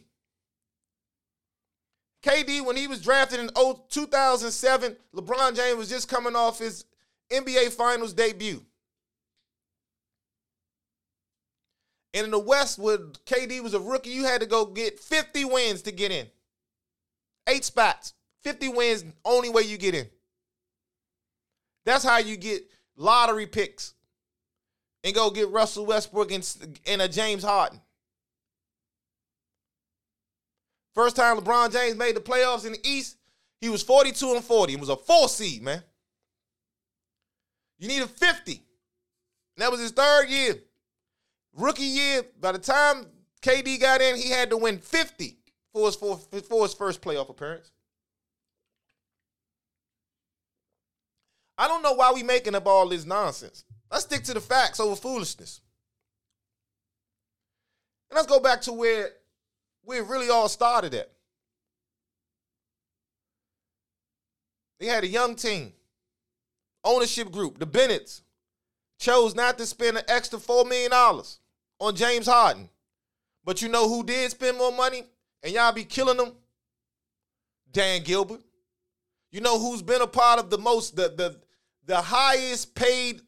KD, 2.24 2.66
when 2.66 2.76
he 2.76 2.88
was 2.88 3.02
drafted 3.02 3.40
in 3.40 3.50
2007, 3.90 4.96
LeBron 5.16 5.56
James 5.56 5.78
was 5.78 5.90
just 5.90 6.10
coming 6.10 6.36
off 6.36 6.60
his 6.60 6.86
NBA 7.32 7.72
Finals 7.72 8.14
debut. 8.14 8.64
And 12.14 12.26
in 12.26 12.32
the 12.32 12.40
West, 12.40 12.80
where 12.80 12.98
KD 12.98 13.62
was 13.62 13.74
a 13.74 13.80
rookie, 13.80 14.10
you 14.10 14.24
had 14.24 14.42
to 14.42 14.48
go 14.48 14.66
get 14.66 15.00
50 15.00 15.46
wins 15.46 15.84
to 15.84 15.92
get 15.92 16.12
in. 16.12 16.28
Eight 17.48 17.64
spots, 17.64 18.14
50 18.44 18.70
wins, 18.70 19.06
only 19.24 19.50
way 19.50 19.62
you 19.62 19.78
get 19.78 19.94
in. 19.94 20.08
That's 21.86 22.04
how 22.04 22.18
you 22.18 22.36
get 22.36 22.64
lottery 22.96 23.46
picks 23.46 23.94
and 25.04 25.14
go 25.14 25.30
get 25.30 25.50
Russell 25.50 25.86
Westbrook 25.86 26.32
and, 26.32 26.78
and 26.88 27.02
a 27.02 27.08
James 27.08 27.44
Harden. 27.44 27.80
First 30.98 31.16
time 31.16 31.38
LeBron 31.38 31.72
James 31.72 31.96
made 31.96 32.16
the 32.16 32.20
playoffs 32.20 32.66
in 32.66 32.72
the 32.72 32.80
East, 32.84 33.18
he 33.62 33.70
was 33.70 33.84
42 33.84 34.34
and 34.34 34.44
40. 34.44 34.74
It 34.74 34.80
was 34.80 34.90
a 34.90 34.96
four 34.96 35.30
seed, 35.30 35.62
man. 35.62 35.84
You 37.78 37.88
needed 37.88 38.10
50. 38.10 38.54
And 38.54 38.62
that 39.58 39.70
was 39.70 39.80
his 39.80 39.92
third 39.92 40.26
year. 40.28 40.56
Rookie 41.54 41.84
year, 41.84 42.24
by 42.42 42.52
the 42.52 42.58
time 42.58 43.06
KD 43.44 43.80
got 43.80 44.02
in, 44.02 44.16
he 44.16 44.32
had 44.32 44.50
to 44.50 44.58
win 44.58 44.80
50 44.80 45.38
for 45.72 45.86
his, 45.86 45.96
for, 45.96 46.18
for 46.18 46.64
his 46.64 46.74
first 46.74 47.00
playoff 47.00 47.30
appearance. 47.30 47.70
I 51.60 51.68
don't 51.68 51.84
know 51.84 51.94
why 51.94 52.12
we 52.12 52.24
making 52.24 52.56
up 52.56 52.66
all 52.66 52.90
this 52.90 53.06
nonsense. 53.06 53.66
Let's 53.92 54.06
stick 54.06 54.24
to 54.24 54.34
the 54.34 54.42
facts 54.42 54.80
over 54.80 54.96
foolishness. 54.96 55.62
And 58.10 58.16
let's 58.16 58.28
go 58.28 58.40
back 58.40 58.62
to 58.62 58.74
where 58.74 59.12
we 59.88 60.00
really 60.02 60.30
all 60.30 60.50
started 60.50 60.94
at. 60.94 61.10
They 64.80 64.86
had 64.86 65.04
a 65.04 65.08
young 65.08 65.36
team, 65.36 65.74
ownership 66.84 67.32
group, 67.32 67.58
the 67.58 67.66
Bennett's, 67.66 68.22
chose 69.00 69.34
not 69.34 69.58
to 69.58 69.66
spend 69.66 69.98
an 69.98 70.04
extra 70.08 70.38
$4 70.38 70.68
million 70.68 70.92
on 70.92 71.96
James 71.96 72.28
Harden. 72.28 72.70
But 73.44 73.62
you 73.62 73.70
know 73.70 73.88
who 73.88 74.04
did 74.04 74.30
spend 74.30 74.58
more 74.58 74.72
money 74.72 75.04
and 75.42 75.54
y'all 75.54 75.72
be 75.72 75.86
killing 75.86 76.18
them? 76.18 76.34
Dan 77.72 78.04
Gilbert. 78.04 78.42
You 79.32 79.42
know 79.42 79.58
who's 79.58 79.82
been 79.82 80.02
a 80.02 80.08
part 80.08 80.40
of 80.40 80.50
the 80.50 80.58
most 80.58 80.96
the 80.96 81.10
the 81.10 81.40
the 81.86 82.02
highest 82.02 82.76
paid 82.76 83.22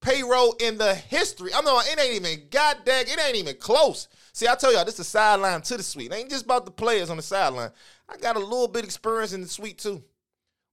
payroll 0.00 0.54
in 0.60 0.78
the 0.78 0.94
history. 0.94 1.52
I'm 1.54 1.64
not 1.64 1.86
it 1.86 1.98
ain't 1.98 2.24
even 2.24 2.48
god 2.50 2.78
dang, 2.84 3.04
it 3.06 3.18
ain't 3.20 3.36
even 3.36 3.56
close. 3.56 4.08
See, 4.32 4.46
I 4.46 4.54
tell 4.54 4.72
y'all, 4.72 4.84
this 4.84 4.94
is 4.94 5.00
a 5.00 5.04
sideline 5.04 5.62
to 5.62 5.76
the 5.76 5.82
suite. 5.82 6.12
It 6.12 6.14
ain't 6.14 6.30
just 6.30 6.44
about 6.44 6.64
the 6.64 6.70
players 6.70 7.10
on 7.10 7.16
the 7.16 7.22
sideline. 7.22 7.70
I 8.08 8.16
got 8.16 8.36
a 8.36 8.40
little 8.40 8.68
bit 8.68 8.84
experience 8.84 9.32
in 9.32 9.40
the 9.40 9.48
suite 9.48 9.78
too, 9.78 10.02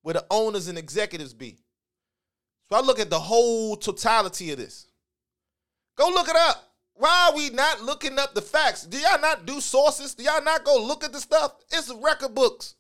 where 0.04 0.14
the 0.14 0.26
owners 0.30 0.68
and 0.68 0.78
executives 0.78 1.34
be. 1.34 1.58
So 2.70 2.76
I 2.76 2.82
look 2.82 3.00
at 3.00 3.10
the 3.10 3.20
whole 3.20 3.76
totality 3.76 4.52
of 4.52 4.58
this. 4.58 4.88
Go 5.96 6.10
look 6.10 6.28
it 6.28 6.36
up. 6.36 6.72
Why 6.94 7.30
are 7.30 7.36
we 7.36 7.50
not 7.50 7.82
looking 7.82 8.18
up 8.18 8.34
the 8.34 8.42
facts? 8.42 8.86
Do 8.86 8.98
y'all 8.98 9.20
not 9.20 9.46
do 9.46 9.60
sources? 9.60 10.16
Do 10.16 10.24
y'all 10.24 10.44
not 10.44 10.64
go 10.64 10.82
look 10.82 11.04
at 11.04 11.12
the 11.12 11.20
stuff? 11.20 11.56
It's 11.72 11.94
record 11.94 12.34
books. 12.34 12.76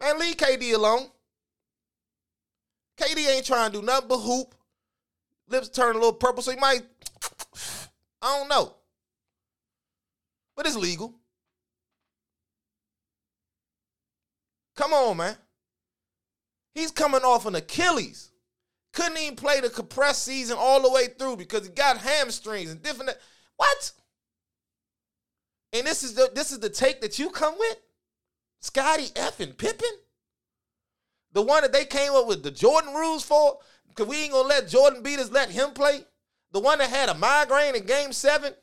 Man, 0.00 0.18
leave 0.18 0.36
KD 0.36 0.74
alone. 0.74 1.06
KD 2.98 3.28
ain't 3.28 3.46
trying 3.46 3.72
to 3.72 3.80
do 3.80 3.84
nothing 3.84 4.08
but 4.08 4.18
hoop. 4.18 4.54
Lips 5.48 5.68
turn 5.68 5.96
a 5.96 5.98
little 5.98 6.12
purple, 6.12 6.42
so 6.42 6.50
he 6.50 6.56
might. 6.58 6.82
I 8.22 8.38
don't 8.38 8.48
know. 8.48 8.74
But 10.56 10.66
it's 10.66 10.76
legal. 10.76 11.14
Come 14.76 14.92
on, 14.92 15.16
man. 15.16 15.36
He's 16.74 16.90
coming 16.90 17.22
off 17.22 17.46
an 17.46 17.54
Achilles. 17.54 18.30
Couldn't 18.92 19.18
even 19.18 19.36
play 19.36 19.60
the 19.60 19.70
compressed 19.70 20.22
season 20.24 20.56
all 20.58 20.82
the 20.82 20.90
way 20.90 21.08
through 21.08 21.36
because 21.36 21.66
he 21.66 21.72
got 21.72 21.98
hamstrings 21.98 22.70
and 22.70 22.82
different. 22.82 23.10
What? 23.56 23.92
And 25.72 25.86
this 25.86 26.02
is 26.02 26.14
the 26.14 26.30
this 26.34 26.52
is 26.52 26.58
the 26.58 26.68
take 26.68 27.00
that 27.00 27.18
you 27.18 27.30
come 27.30 27.54
with, 27.58 27.78
Scotty 28.60 29.08
F 29.16 29.40
and 29.40 29.56
Pippen, 29.56 29.88
the 31.32 31.42
one 31.42 31.62
that 31.62 31.72
they 31.72 31.84
came 31.84 32.12
up 32.12 32.26
with 32.26 32.42
the 32.42 32.50
Jordan 32.50 32.94
rules 32.94 33.24
for, 33.24 33.58
because 33.88 34.06
we 34.06 34.22
ain't 34.22 34.32
gonna 34.32 34.48
let 34.48 34.68
Jordan 34.68 35.02
beat 35.02 35.18
us, 35.18 35.30
let 35.30 35.50
him 35.50 35.70
play. 35.70 36.04
The 36.52 36.60
one 36.60 36.78
that 36.78 36.90
had 36.90 37.08
a 37.08 37.14
migraine 37.14 37.74
in 37.74 37.84
Game 37.84 38.12
Seven, 38.12 38.54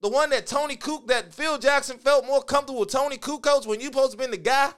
the 0.00 0.08
one 0.08 0.30
that 0.30 0.46
Tony 0.46 0.76
Cook, 0.76 1.08
that 1.08 1.34
Phil 1.34 1.58
Jackson 1.58 1.98
felt 1.98 2.26
more 2.26 2.42
comfortable 2.42 2.80
with 2.80 2.90
Tony 2.90 3.18
Kukoc 3.18 3.66
when 3.66 3.80
you 3.80 3.86
supposed 3.86 4.12
to 4.12 4.18
be 4.18 4.26
the 4.26 4.36
guy. 4.36 4.70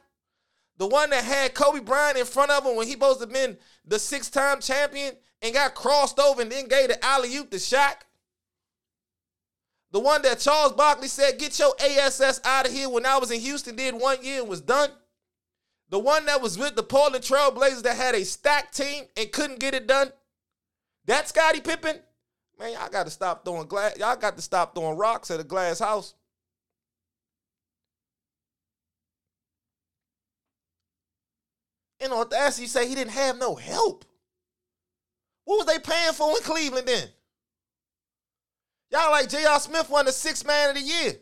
The 0.78 0.86
one 0.86 1.10
that 1.10 1.24
had 1.24 1.54
Kobe 1.54 1.80
Bryant 1.80 2.16
in 2.16 2.24
front 2.24 2.50
of 2.50 2.64
him 2.64 2.74
when 2.74 2.86
he 2.86 2.94
supposed 2.94 3.20
to 3.20 3.26
been 3.26 3.58
the 3.84 3.98
six-time 3.98 4.60
champion 4.60 5.14
and 5.42 5.52
got 5.52 5.74
crossed 5.74 6.18
over 6.18 6.40
and 6.40 6.50
then 6.50 6.68
gave 6.68 6.88
the 6.88 7.04
alley-oop 7.04 7.50
to 7.50 7.58
Shaq. 7.58 7.96
The 9.92 10.00
one 10.00 10.22
that 10.22 10.38
Charles 10.38 10.72
Barkley 10.72 11.08
said, 11.08 11.38
get 11.38 11.58
your 11.58 11.74
ASS 11.80 12.40
out 12.44 12.66
of 12.66 12.72
here 12.72 12.88
when 12.88 13.04
I 13.04 13.18
was 13.18 13.30
in 13.30 13.40
Houston, 13.40 13.76
did 13.76 13.94
one 13.94 14.24
year 14.24 14.40
and 14.40 14.48
was 14.48 14.60
done. 14.60 14.88
The 15.90 15.98
one 15.98 16.24
that 16.26 16.40
was 16.40 16.56
with 16.56 16.76
the 16.76 16.84
Portland 16.84 17.24
Trailblazers 17.24 17.82
that 17.82 17.96
had 17.96 18.14
a 18.14 18.24
stacked 18.24 18.76
team 18.76 19.04
and 19.16 19.30
couldn't 19.32 19.58
get 19.58 19.74
it 19.74 19.88
done. 19.88 20.12
That 21.06 21.28
Scottie 21.28 21.60
Pippen, 21.60 21.96
man, 22.58 22.72
y'all 22.72 22.88
got 22.88 23.06
to 23.06 23.10
stop 23.10 23.44
throwing 23.44 23.66
glass. 23.66 23.98
Y'all 23.98 24.16
got 24.16 24.36
to 24.36 24.42
stop 24.42 24.74
throwing 24.74 24.96
rocks 24.96 25.32
at 25.32 25.40
a 25.40 25.44
glass 25.44 25.80
house. 25.80 26.14
And 31.98 32.12
on 32.12 32.28
the 32.30 32.56
you 32.58 32.68
say 32.68 32.88
he 32.88 32.94
didn't 32.94 33.10
have 33.10 33.36
no 33.36 33.56
help. 33.56 34.04
What 35.44 35.58
was 35.58 35.66
they 35.66 35.80
paying 35.80 36.12
for 36.12 36.30
in 36.30 36.42
Cleveland 36.42 36.86
then? 36.86 37.08
Y'all 38.92 39.10
like 39.10 39.28
J.R. 39.28 39.58
Smith 39.58 39.90
won 39.90 40.06
the 40.06 40.12
sixth 40.12 40.46
man 40.46 40.70
of 40.70 40.76
the 40.76 40.82
year 40.82 41.14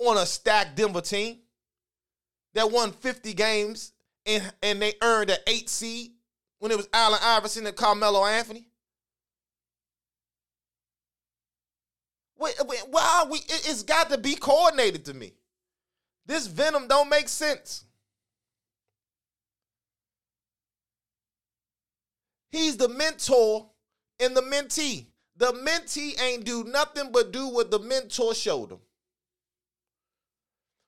on 0.00 0.16
a 0.16 0.26
stacked 0.26 0.76
Denver 0.76 1.00
team 1.00 1.38
that 2.54 2.70
won 2.70 2.92
50 2.92 3.34
games 3.34 3.92
and, 4.26 4.52
and 4.62 4.80
they 4.80 4.94
earned 5.02 5.30
an 5.30 5.38
eight 5.46 5.68
seed 5.68 6.12
when 6.58 6.70
it 6.70 6.76
was 6.76 6.88
Allen 6.92 7.20
Iverson 7.22 7.66
and 7.66 7.76
Carmelo 7.76 8.24
Anthony. 8.24 8.68
Wait, 12.38 12.54
wait, 12.66 12.82
why 12.90 13.24
we? 13.30 13.38
It's 13.38 13.84
got 13.84 14.10
to 14.10 14.18
be 14.18 14.34
coordinated 14.34 15.04
to 15.04 15.14
me. 15.14 15.32
This 16.26 16.46
venom 16.46 16.88
don't 16.88 17.08
make 17.08 17.28
sense. 17.28 17.84
He's 22.50 22.76
the 22.76 22.88
mentor 22.88 23.70
and 24.20 24.36
the 24.36 24.42
mentee. 24.42 25.06
The 25.36 25.52
mentee 25.52 26.20
ain't 26.20 26.44
do 26.44 26.64
nothing 26.64 27.10
but 27.12 27.32
do 27.32 27.48
what 27.48 27.70
the 27.70 27.78
mentor 27.78 28.34
showed 28.34 28.72
him. 28.72 28.80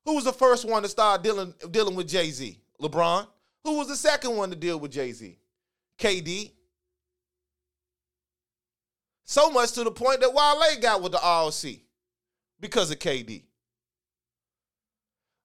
Who 0.04 0.14
was 0.14 0.25
the 0.25 0.32
first 0.32 0.68
one 0.68 0.82
to 0.82 0.88
start 0.88 1.23
dealing 1.23 1.54
dealing 1.70 1.94
with 1.94 2.08
Jay 2.08 2.30
Z? 2.30 2.58
LeBron. 2.80 3.26
Who 3.64 3.78
was 3.78 3.88
the 3.88 3.96
second 3.96 4.37
one 4.37 4.50
to 4.50 4.56
deal 4.56 4.78
with 4.78 4.92
Jay 4.92 5.12
Z? 5.12 5.38
KD. 5.99 6.52
So 9.25 9.50
much 9.50 9.73
to 9.73 9.84
the 9.84 9.90
point 9.90 10.20
that 10.20 10.34
Wale 10.34 10.80
got 10.80 11.02
with 11.02 11.12
the 11.12 11.18
ROC 11.18 11.80
because 12.61 12.90
of 12.90 12.99
KD. 12.99 13.42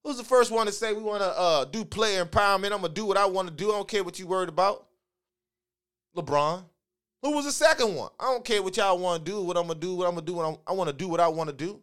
Who's 0.03 0.17
the 0.17 0.23
first 0.23 0.51
one 0.51 0.65
to 0.65 0.71
say 0.71 0.93
we 0.93 1.01
want 1.01 1.21
to 1.21 1.29
uh, 1.29 1.65
do 1.65 1.85
player 1.85 2.25
empowerment? 2.25 2.71
I'm 2.71 2.81
gonna 2.81 2.89
do 2.89 3.05
what 3.05 3.17
I 3.17 3.25
want 3.25 3.47
to 3.47 3.53
do. 3.53 3.69
I 3.69 3.75
don't 3.75 3.87
care 3.87 4.03
what 4.03 4.19
you 4.19 4.27
worried 4.27 4.49
about. 4.49 4.85
LeBron. 6.15 6.63
Who 7.21 7.31
was 7.31 7.45
the 7.45 7.51
second 7.51 7.95
one? 7.95 8.09
I 8.19 8.25
don't 8.25 8.43
care 8.43 8.63
what 8.63 8.75
y'all 8.75 8.97
want 8.97 9.25
to 9.25 9.31
do. 9.31 9.41
What 9.41 9.57
I'm 9.57 9.67
gonna 9.67 9.79
do. 9.79 9.95
What 9.95 10.07
I'm 10.07 10.15
gonna 10.15 10.25
do. 10.25 10.33
What 10.33 10.45
I'm, 10.45 10.57
I 10.67 10.71
want 10.73 10.89
to 10.89 10.95
do. 10.95 11.07
What 11.07 11.19
I 11.19 11.27
want 11.27 11.49
to 11.49 11.55
do. 11.55 11.81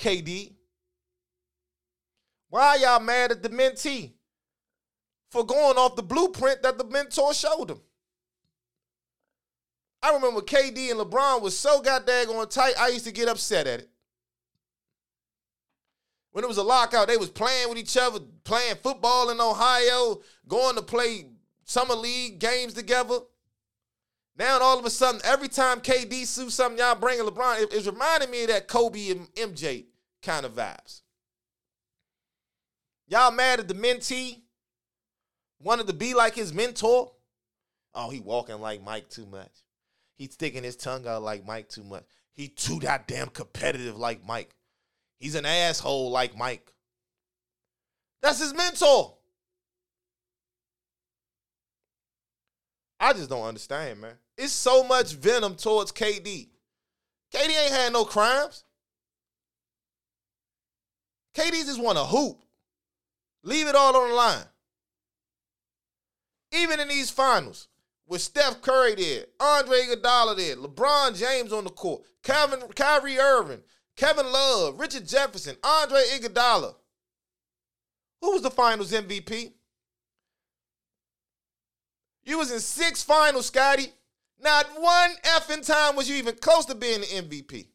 KD. 0.00 0.55
Why 2.56 2.76
y'all 2.76 3.00
mad 3.00 3.32
at 3.32 3.42
the 3.42 3.50
mentee 3.50 4.12
for 5.30 5.44
going 5.44 5.76
off 5.76 5.94
the 5.94 6.02
blueprint 6.02 6.62
that 6.62 6.78
the 6.78 6.84
mentor 6.84 7.34
showed 7.34 7.70
him? 7.70 7.82
I 10.02 10.14
remember 10.14 10.40
KD 10.40 10.90
and 10.90 10.98
LeBron 10.98 11.42
was 11.42 11.58
so 11.58 11.82
goddamn 11.82 12.30
on 12.30 12.48
tight. 12.48 12.72
I 12.80 12.88
used 12.88 13.04
to 13.04 13.12
get 13.12 13.28
upset 13.28 13.66
at 13.66 13.80
it. 13.80 13.90
When 16.30 16.44
it 16.44 16.46
was 16.46 16.56
a 16.56 16.62
lockout, 16.62 17.08
they 17.08 17.18
was 17.18 17.28
playing 17.28 17.68
with 17.68 17.76
each 17.76 17.94
other, 17.94 18.20
playing 18.44 18.76
football 18.76 19.28
in 19.28 19.38
Ohio, 19.38 20.22
going 20.48 20.76
to 20.76 20.82
play 20.82 21.26
summer 21.66 21.94
league 21.94 22.38
games 22.38 22.72
together. 22.72 23.18
Now 24.38 24.60
all 24.60 24.78
of 24.78 24.86
a 24.86 24.90
sudden, 24.90 25.20
every 25.24 25.48
time 25.48 25.82
KD 25.82 26.24
sues 26.24 26.54
something, 26.54 26.78
y'all 26.78 26.94
bring 26.94 27.18
LeBron. 27.18 27.64
It, 27.64 27.74
it's 27.74 27.86
reminding 27.86 28.30
me 28.30 28.44
of 28.44 28.48
that 28.48 28.66
Kobe 28.66 29.10
and 29.10 29.30
MJ 29.34 29.84
kind 30.22 30.46
of 30.46 30.54
vibes. 30.54 31.02
Y'all 33.08 33.30
mad 33.30 33.60
at 33.60 33.68
the 33.68 33.74
mentee? 33.74 34.40
Wanted 35.62 35.86
to 35.86 35.92
be 35.92 36.14
like 36.14 36.34
his 36.34 36.52
mentor? 36.52 37.12
Oh, 37.94 38.10
he 38.10 38.20
walking 38.20 38.60
like 38.60 38.82
Mike 38.82 39.08
too 39.08 39.26
much. 39.26 39.52
He 40.16 40.26
sticking 40.26 40.64
his 40.64 40.76
tongue 40.76 41.06
out 41.06 41.22
like 41.22 41.46
Mike 41.46 41.68
too 41.68 41.84
much. 41.84 42.04
He 42.32 42.48
too 42.48 42.80
goddamn 42.80 43.28
competitive 43.28 43.96
like 43.96 44.26
Mike. 44.26 44.54
He's 45.18 45.34
an 45.34 45.46
asshole 45.46 46.10
like 46.10 46.36
Mike. 46.36 46.72
That's 48.22 48.40
his 48.40 48.52
mentor. 48.54 49.14
I 52.98 53.12
just 53.12 53.30
don't 53.30 53.46
understand, 53.46 54.00
man. 54.00 54.14
It's 54.36 54.52
so 54.52 54.82
much 54.82 55.14
venom 55.14 55.54
towards 55.54 55.92
KD. 55.92 56.48
KD 57.32 57.64
ain't 57.64 57.72
had 57.72 57.92
no 57.92 58.04
crimes. 58.04 58.64
KD 61.36 61.52
just 61.64 61.82
want 61.82 61.98
to 61.98 62.04
hoop. 62.04 62.42
Leave 63.46 63.68
it 63.68 63.76
all 63.76 63.96
on 63.96 64.08
the 64.08 64.14
line. 64.16 64.44
Even 66.50 66.80
in 66.80 66.88
these 66.88 67.10
finals, 67.10 67.68
with 68.08 68.20
Steph 68.20 68.60
Curry 68.60 68.96
there, 68.96 69.26
Andre 69.38 69.82
Iguodala 69.82 70.36
there, 70.36 70.56
LeBron 70.56 71.16
James 71.16 71.52
on 71.52 71.62
the 71.62 71.70
court, 71.70 72.02
Kevin, 72.24 72.58
Kyrie 72.74 73.20
Irving, 73.20 73.62
Kevin 73.96 74.26
Love, 74.26 74.80
Richard 74.80 75.06
Jefferson, 75.06 75.56
Andre 75.62 76.00
Iguodala. 76.16 76.74
Who 78.20 78.32
was 78.32 78.42
the 78.42 78.50
finals 78.50 78.90
MVP? 78.90 79.52
You 82.24 82.38
was 82.38 82.50
in 82.50 82.58
six 82.58 83.04
finals, 83.04 83.46
Scotty. 83.46 83.92
Not 84.42 84.66
one 84.76 85.10
effing 85.22 85.64
time 85.64 85.94
was 85.94 86.10
you 86.10 86.16
even 86.16 86.34
close 86.34 86.64
to 86.64 86.74
being 86.74 87.00
the 87.00 87.06
MVP. 87.06 87.68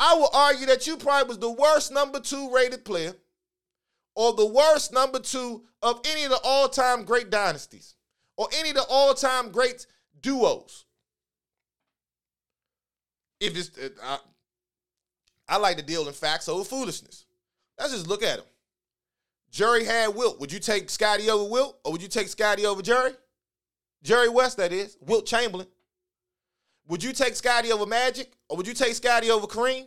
I 0.00 0.14
will 0.14 0.30
argue 0.32 0.66
that 0.66 0.86
you 0.86 0.96
probably 0.96 1.28
was 1.28 1.38
the 1.38 1.50
worst 1.50 1.92
number 1.92 2.20
two 2.20 2.50
rated 2.52 2.84
player 2.84 3.14
or 4.14 4.32
the 4.32 4.46
worst 4.46 4.92
number 4.92 5.18
two 5.18 5.64
of 5.82 6.00
any 6.04 6.24
of 6.24 6.30
the 6.30 6.40
all 6.44 6.68
time 6.68 7.04
great 7.04 7.30
dynasties 7.30 7.94
or 8.36 8.48
any 8.56 8.70
of 8.70 8.76
the 8.76 8.84
all 8.88 9.14
time 9.14 9.50
great 9.50 9.86
duos. 10.20 10.84
If 13.40 13.56
it's, 13.56 13.70
I, 14.02 14.18
I 15.48 15.56
like 15.58 15.76
to 15.76 15.82
deal 15.82 16.06
in 16.06 16.12
facts 16.12 16.48
over 16.48 16.64
foolishness. 16.64 17.26
Let's 17.78 17.92
just 17.92 18.08
look 18.08 18.22
at 18.22 18.38
him. 18.38 18.44
Jerry 19.50 19.84
had 19.84 20.14
Wilt. 20.14 20.40
Would 20.40 20.52
you 20.52 20.58
take 20.58 20.90
Scotty 20.90 21.30
over 21.30 21.48
Wilt 21.48 21.78
or 21.84 21.92
would 21.92 22.02
you 22.02 22.08
take 22.08 22.28
Scotty 22.28 22.66
over 22.66 22.82
Jerry? 22.82 23.12
Jerry 24.02 24.28
West, 24.28 24.58
that 24.58 24.72
is. 24.72 24.96
Wilt 25.00 25.26
Chamberlain. 25.26 25.66
Would 26.88 27.04
you 27.04 27.12
take 27.12 27.36
Scotty 27.36 27.70
over 27.70 27.86
Magic 27.86 28.32
or 28.48 28.56
would 28.56 28.66
you 28.66 28.74
take 28.74 28.94
Scotty 28.94 29.30
over 29.30 29.46
Kareem? 29.46 29.86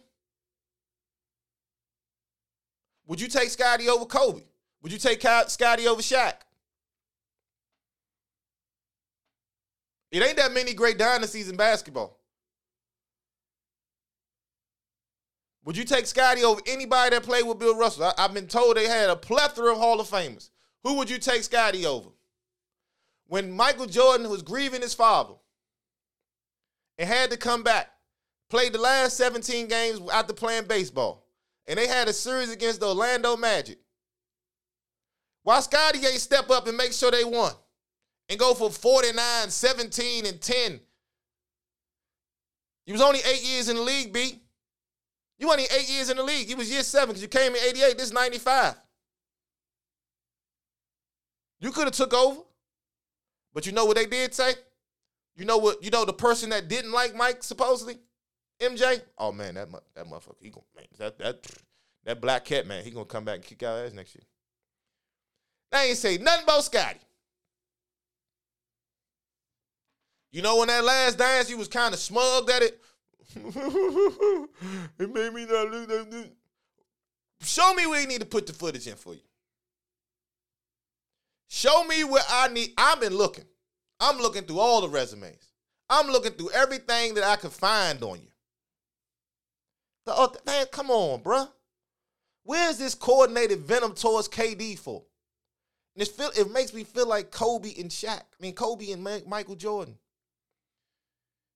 Would 3.08 3.20
you 3.20 3.28
take 3.28 3.50
Scotty 3.50 3.90
over 3.90 4.06
Kobe? 4.06 4.44
Would 4.82 4.92
you 4.92 5.00
take 5.00 5.22
Scotty 5.22 5.88
over 5.88 6.02
Shaq? 6.02 6.34
It 10.12 10.22
ain't 10.24 10.38
that 10.38 10.54
many 10.54 10.74
great 10.74 10.98
dynasties 10.98 11.50
in 11.50 11.56
basketball. 11.56 12.18
Would 15.64 15.78
you 15.78 15.84
take 15.84 16.06
Scotty 16.06 16.44
over 16.44 16.62
anybody 16.68 17.16
that 17.16 17.24
played 17.24 17.48
with 17.48 17.60
Bill 17.60 17.76
Russell? 17.76 18.12
I, 18.18 18.22
have 18.22 18.34
been 18.34 18.48
told 18.48 18.78
they 18.78 18.88
had 18.88 19.10
a 19.10 19.16
plethora 19.16 19.72
of 19.72 19.78
Hall 19.78 20.00
of 20.00 20.10
Famers. 20.10 20.50
Who 20.84 20.96
would 20.96 21.10
you 21.10 21.18
take 21.18 21.44
Scotty 21.44 21.86
over? 21.86 22.10
When 23.28 23.52
Michael 23.52 23.86
Jordan 23.86 24.30
was 24.30 24.42
grieving 24.42 24.82
his 24.82 24.94
father 24.94 25.36
and 27.02 27.10
had 27.10 27.32
to 27.32 27.38
come 27.38 27.64
back, 27.64 27.90
played 28.52 28.74
the 28.74 28.78
last 28.78 29.18
17 29.18 29.68
games 29.68 30.00
after 30.14 30.34
playing 30.34 30.66
baseball, 30.66 31.26
and 31.66 31.80
they 31.80 31.88
had 31.88 32.08
a 32.08 32.14
series 32.14 32.52
against 32.52 32.80
the 32.80 32.88
Orlando 32.88 33.36
Magic. 33.36 33.80
Why 35.42 35.60
Scotty 35.62 35.98
ain't 35.98 36.20
step 36.20 36.52
up 36.52 36.68
and 36.68 36.78
make 36.78 36.94
sure 36.94 37.10
they 37.10 37.24
won 37.24 37.54
and 38.30 38.38
go 38.38 38.54
for 38.54 38.70
49, 38.70 39.50
17, 39.50 40.28
and 40.28 40.40
10? 40.40 40.80
He 42.86 42.92
was 42.92 43.02
only 43.02 43.20
eight 43.26 43.44
years 43.44 43.68
in 43.68 43.78
the 43.78 43.82
league, 43.82 44.14
B. 44.14 44.40
You 45.40 45.50
only 45.50 45.64
eight 45.76 45.90
years 45.90 46.12
in 46.12 46.18
the 46.18 46.24
league. 46.24 46.48
He 46.48 46.54
was 46.54 46.70
year 46.72 46.84
seven 46.84 47.10
because 47.10 47.24
you 47.24 47.30
came 47.30 47.56
in 47.56 47.64
88. 47.68 47.98
This 47.98 48.08
is 48.08 48.14
95. 48.14 48.76
You 51.62 51.72
could 51.72 51.86
have 51.86 51.94
took 51.94 52.14
over. 52.14 52.42
But 53.56 53.66
you 53.66 53.72
know 53.72 53.86
what 53.86 53.98
they 53.98 54.06
did 54.06 54.36
say? 54.36 54.54
You 55.42 55.48
know 55.48 55.58
what? 55.58 55.84
You 55.84 55.90
know 55.90 56.06
the 56.06 56.14
person 56.14 56.52
that 56.52 56.68
didn't 56.68 56.92
like 56.92 57.16
Mike 57.16 57.42
supposedly, 57.42 57.98
MJ. 58.60 59.02
Oh 59.18 59.32
man, 59.32 59.56
that 59.56 59.70
that 59.96 60.06
motherfucker. 60.06 60.36
He 60.40 60.52
gonna 60.52 60.68
man, 60.76 60.86
that 61.00 61.18
that 61.18 61.48
that 62.04 62.22
black 62.22 62.46
cat 62.46 62.68
man. 62.68 62.84
He 62.84 62.92
gonna 62.92 63.06
come 63.06 63.26
back 63.26 63.38
and 63.38 63.44
kick 63.44 63.64
out 63.64 63.84
ass 63.84 63.92
next 63.92 64.14
year. 64.14 64.22
They 65.72 65.90
ain't 65.90 65.98
say 65.98 66.20
nothing 66.20 66.44
about 66.44 66.64
Scotty. 66.64 67.00
You 70.32 70.44
know 70.44 70.58
when 70.58 70.68
that 70.68 70.84
last 70.84 71.18
dance, 71.18 71.50
he 71.50 71.56
was 71.56 71.68
kind 71.68 71.92
of 71.92 72.00
smug 72.00 72.48
at 72.52 72.62
it. 72.62 72.80
it 75.00 75.12
made 75.12 75.34
me 75.34 75.48
not 75.48 75.72
look. 75.72 76.30
Show 77.42 77.74
me 77.74 77.88
where 77.88 78.00
you 78.00 78.08
need 78.08 78.22
to 78.22 78.28
put 78.28 78.46
the 78.46 78.54
footage 78.54 78.86
in 78.86 78.96
for 78.96 79.16
you. 79.16 79.22
Show 81.48 81.84
me 81.86 82.04
where 82.04 82.22
I 82.30 82.48
need. 82.50 82.74
I've 82.78 83.02
been 83.02 83.16
looking. 83.16 83.46
I'm 84.02 84.18
looking 84.18 84.44
through 84.44 84.60
all 84.60 84.82
the 84.82 84.90
resumes. 84.90 85.54
I'm 85.90 86.08
looking 86.08 86.34
through 86.34 86.52
everything 86.52 87.14
that 87.14 87.24
I 87.24 87.36
could 87.36 87.52
find 87.54 88.02
on 88.04 88.20
you. 88.20 88.28
The, 90.06 90.40
man, 90.46 90.66
come 90.72 90.90
on, 90.90 91.22
bruh. 91.22 91.48
Where's 92.44 92.78
this 92.78 92.96
coordinated 92.96 93.60
venom 93.60 93.94
towards 93.94 94.28
KD 94.28 94.80
for? 94.80 95.04
And 95.96 96.08
feel 96.08 96.32
it 96.36 96.52
makes 96.52 96.74
me 96.74 96.84
feel 96.84 97.08
like 97.08 97.30
Kobe 97.30 97.74
and 97.80 97.92
Shaq. 97.92 98.22
I 98.22 98.42
mean, 98.42 98.54
Kobe 98.54 98.92
and 98.92 99.04
Michael 99.28 99.56
Jordan. 99.56 99.98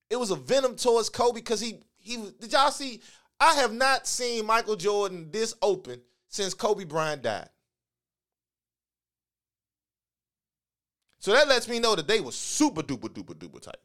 It 0.09 0.17
was 0.17 0.29
a 0.29 0.35
venom 0.35 0.75
towards 0.75 1.09
Kobe 1.09 1.39
because 1.39 1.59
he 1.59 1.79
he 1.97 2.17
did 2.39 2.51
y'all 2.51 2.69
see? 2.69 3.01
I 3.39 3.55
have 3.55 3.73
not 3.73 4.05
seen 4.05 4.45
Michael 4.45 4.75
Jordan 4.75 5.29
this 5.31 5.55
open 5.61 6.01
since 6.29 6.53
Kobe 6.53 6.83
Bryant 6.83 7.23
died. 7.23 7.49
So 11.25 11.31
that 11.31 11.47
lets 11.47 11.67
me 11.67 11.79
know 11.79 11.95
that 11.95 12.07
they 12.07 12.21
were 12.21 12.31
super 12.31 12.83
duper 12.83 13.09
duper 13.09 13.33
duper 13.33 13.59
tight. 13.59 13.79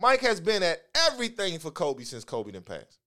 Mike 0.00 0.22
has 0.22 0.40
been 0.40 0.62
at 0.62 0.80
everything 1.08 1.58
for 1.58 1.70
Kobe 1.70 2.04
since 2.04 2.24
Kobe 2.24 2.52
didn't 2.52 2.64
pass. 2.64 2.98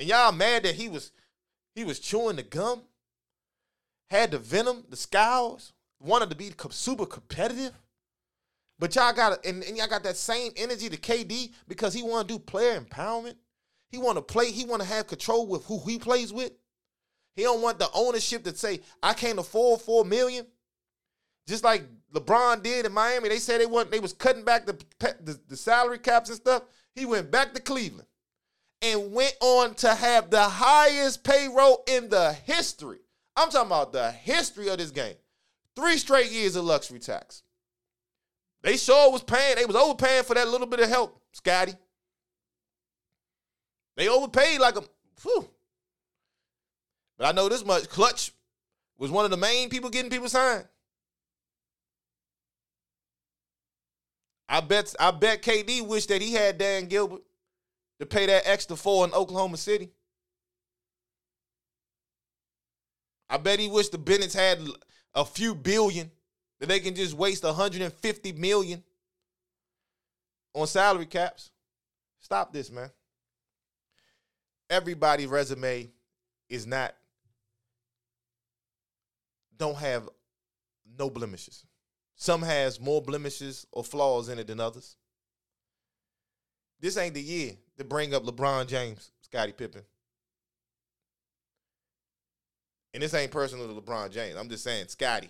And 0.00 0.08
y'all 0.08 0.32
mad 0.32 0.64
that 0.64 0.74
he 0.74 0.88
was 0.88 1.12
he 1.76 1.84
was 1.84 2.00
chewing 2.00 2.34
the 2.34 2.42
gum, 2.42 2.80
had 4.10 4.32
the 4.32 4.38
venom, 4.40 4.82
the 4.90 4.96
scowls, 4.96 5.72
wanted 6.00 6.30
to 6.30 6.36
be 6.36 6.50
super 6.70 7.06
competitive. 7.06 7.70
But 8.80 8.96
y'all 8.96 9.12
got 9.12 9.46
and, 9.46 9.62
and 9.62 9.76
y'all 9.76 9.86
got 9.86 10.02
that 10.02 10.16
same 10.16 10.50
energy 10.56 10.88
to 10.88 10.96
KD 10.96 11.52
because 11.68 11.94
he 11.94 12.02
want 12.02 12.26
to 12.26 12.34
do 12.34 12.40
player 12.40 12.80
empowerment. 12.80 13.36
He 13.90 13.98
want 13.98 14.16
to 14.16 14.22
play. 14.22 14.50
He 14.50 14.64
want 14.64 14.82
to 14.82 14.88
have 14.88 15.06
control 15.06 15.46
with 15.46 15.64
who 15.66 15.78
he 15.86 16.00
plays 16.00 16.32
with. 16.32 16.50
He 17.36 17.42
don't 17.42 17.62
want 17.62 17.78
the 17.78 17.88
ownership 17.94 18.42
to 18.44 18.56
say 18.56 18.80
I 19.02 19.12
can't 19.12 19.38
afford 19.38 19.82
four 19.82 20.04
million. 20.04 20.46
Just 21.46 21.62
like 21.62 21.84
LeBron 22.12 22.62
did 22.62 22.86
in 22.86 22.92
Miami, 22.92 23.28
they 23.28 23.38
said 23.38 23.60
they 23.60 23.66
want 23.66 23.90
they 23.90 24.00
was 24.00 24.14
cutting 24.14 24.42
back 24.44 24.66
the, 24.66 24.76
the 24.98 25.38
the 25.46 25.56
salary 25.56 25.98
caps 25.98 26.30
and 26.30 26.36
stuff. 26.36 26.62
He 26.94 27.04
went 27.04 27.30
back 27.30 27.52
to 27.52 27.60
Cleveland 27.60 28.08
and 28.82 29.12
went 29.12 29.36
on 29.40 29.74
to 29.74 29.94
have 29.94 30.30
the 30.30 30.42
highest 30.42 31.22
payroll 31.22 31.84
in 31.86 32.08
the 32.08 32.32
history. 32.32 32.98
I'm 33.36 33.50
talking 33.50 33.68
about 33.68 33.92
the 33.92 34.10
history 34.10 34.68
of 34.68 34.78
this 34.78 34.90
game. 34.90 35.14
Three 35.76 35.98
straight 35.98 36.32
years 36.32 36.56
of 36.56 36.64
luxury 36.64 36.98
tax. 36.98 37.42
They 38.62 38.78
sure 38.78 39.12
was 39.12 39.22
paying. 39.22 39.56
They 39.56 39.66
was 39.66 39.76
overpaying 39.76 40.24
for 40.24 40.34
that 40.34 40.48
little 40.48 40.66
bit 40.66 40.80
of 40.80 40.88
help, 40.88 41.20
Scotty. 41.32 41.74
They 43.96 44.08
overpaid 44.08 44.58
like 44.58 44.76
a 44.76 44.82
whew. 45.22 45.48
But 47.18 47.26
I 47.26 47.32
know 47.32 47.48
this 47.48 47.64
much. 47.64 47.88
Klutch 47.88 48.32
was 48.98 49.10
one 49.10 49.24
of 49.24 49.30
the 49.30 49.36
main 49.36 49.68
people 49.68 49.90
getting 49.90 50.10
people 50.10 50.28
signed. 50.28 50.66
I 54.48 54.60
bet 54.60 54.94
I 55.00 55.10
bet 55.10 55.42
KD 55.42 55.86
wished 55.86 56.08
that 56.08 56.22
he 56.22 56.32
had 56.32 56.58
Dan 56.58 56.86
Gilbert 56.86 57.22
to 57.98 58.06
pay 58.06 58.26
that 58.26 58.42
extra 58.46 58.76
for 58.76 59.04
in 59.04 59.12
Oklahoma 59.12 59.56
City. 59.56 59.90
I 63.28 63.38
bet 63.38 63.58
he 63.58 63.68
wished 63.68 63.92
the 63.92 63.98
Bennett's 63.98 64.34
had 64.34 64.60
a 65.14 65.24
few 65.24 65.54
billion 65.54 66.10
that 66.60 66.68
they 66.68 66.78
can 66.78 66.94
just 66.94 67.14
waste 67.14 67.42
150 67.42 68.32
million 68.32 68.84
on 70.54 70.66
salary 70.66 71.06
caps. 71.06 71.50
Stop 72.20 72.52
this, 72.52 72.70
man. 72.70 72.90
Everybody's 74.70 75.26
resume 75.26 75.90
is 76.48 76.66
not 76.66 76.94
don't 79.58 79.76
have 79.76 80.08
no 80.98 81.10
blemishes. 81.10 81.64
Some 82.16 82.42
has 82.42 82.80
more 82.80 83.02
blemishes 83.02 83.66
or 83.72 83.84
flaws 83.84 84.28
in 84.28 84.38
it 84.38 84.46
than 84.46 84.60
others. 84.60 84.96
This 86.80 86.96
ain't 86.96 87.14
the 87.14 87.22
year 87.22 87.52
to 87.78 87.84
bring 87.84 88.14
up 88.14 88.24
LeBron 88.24 88.66
James, 88.66 89.10
Scottie 89.20 89.52
Pippen. 89.52 89.82
And 92.94 93.02
this 93.02 93.12
ain't 93.12 93.30
personal 93.30 93.66
to 93.68 93.80
LeBron 93.80 94.10
James. 94.10 94.36
I'm 94.36 94.48
just 94.48 94.64
saying, 94.64 94.88
Scotty. 94.88 95.28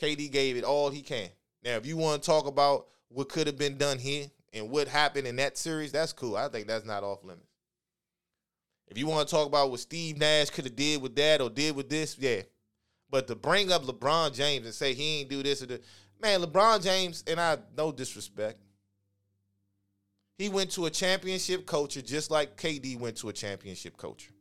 KD 0.00 0.30
gave 0.32 0.56
it 0.56 0.64
all 0.64 0.88
he 0.88 1.02
can. 1.02 1.28
Now, 1.62 1.76
if 1.76 1.84
you 1.84 1.98
want 1.98 2.22
to 2.22 2.26
talk 2.26 2.46
about 2.46 2.86
what 3.08 3.28
could 3.28 3.46
have 3.46 3.58
been 3.58 3.76
done 3.76 3.98
here 3.98 4.26
and 4.54 4.70
what 4.70 4.88
happened 4.88 5.26
in 5.26 5.36
that 5.36 5.58
series, 5.58 5.92
that's 5.92 6.14
cool. 6.14 6.36
I 6.36 6.48
think 6.48 6.66
that's 6.66 6.86
not 6.86 7.04
off 7.04 7.22
limits. 7.22 7.49
If 8.90 8.98
you 8.98 9.06
want 9.06 9.28
to 9.28 9.34
talk 9.34 9.46
about 9.46 9.70
what 9.70 9.80
Steve 9.80 10.18
Nash 10.18 10.50
could 10.50 10.64
have 10.64 10.74
did 10.74 11.00
with 11.00 11.14
that 11.16 11.40
or 11.40 11.48
did 11.48 11.76
with 11.76 11.88
this, 11.88 12.16
yeah. 12.18 12.42
But 13.08 13.28
to 13.28 13.36
bring 13.36 13.70
up 13.70 13.84
LeBron 13.84 14.34
James 14.34 14.66
and 14.66 14.74
say 14.74 14.94
he 14.94 15.20
ain't 15.20 15.30
do 15.30 15.42
this 15.42 15.62
or 15.62 15.66
that, 15.66 15.84
man, 16.20 16.42
LeBron 16.42 16.82
James, 16.82 17.22
and 17.26 17.40
I 17.40 17.58
no 17.76 17.92
disrespect, 17.92 18.58
he 20.38 20.48
went 20.48 20.70
to 20.72 20.86
a 20.86 20.90
championship 20.90 21.66
culture 21.66 22.02
just 22.02 22.30
like 22.30 22.56
KD 22.56 22.98
went 22.98 23.16
to 23.18 23.28
a 23.28 23.32
championship 23.32 23.96
culture. 23.96 24.32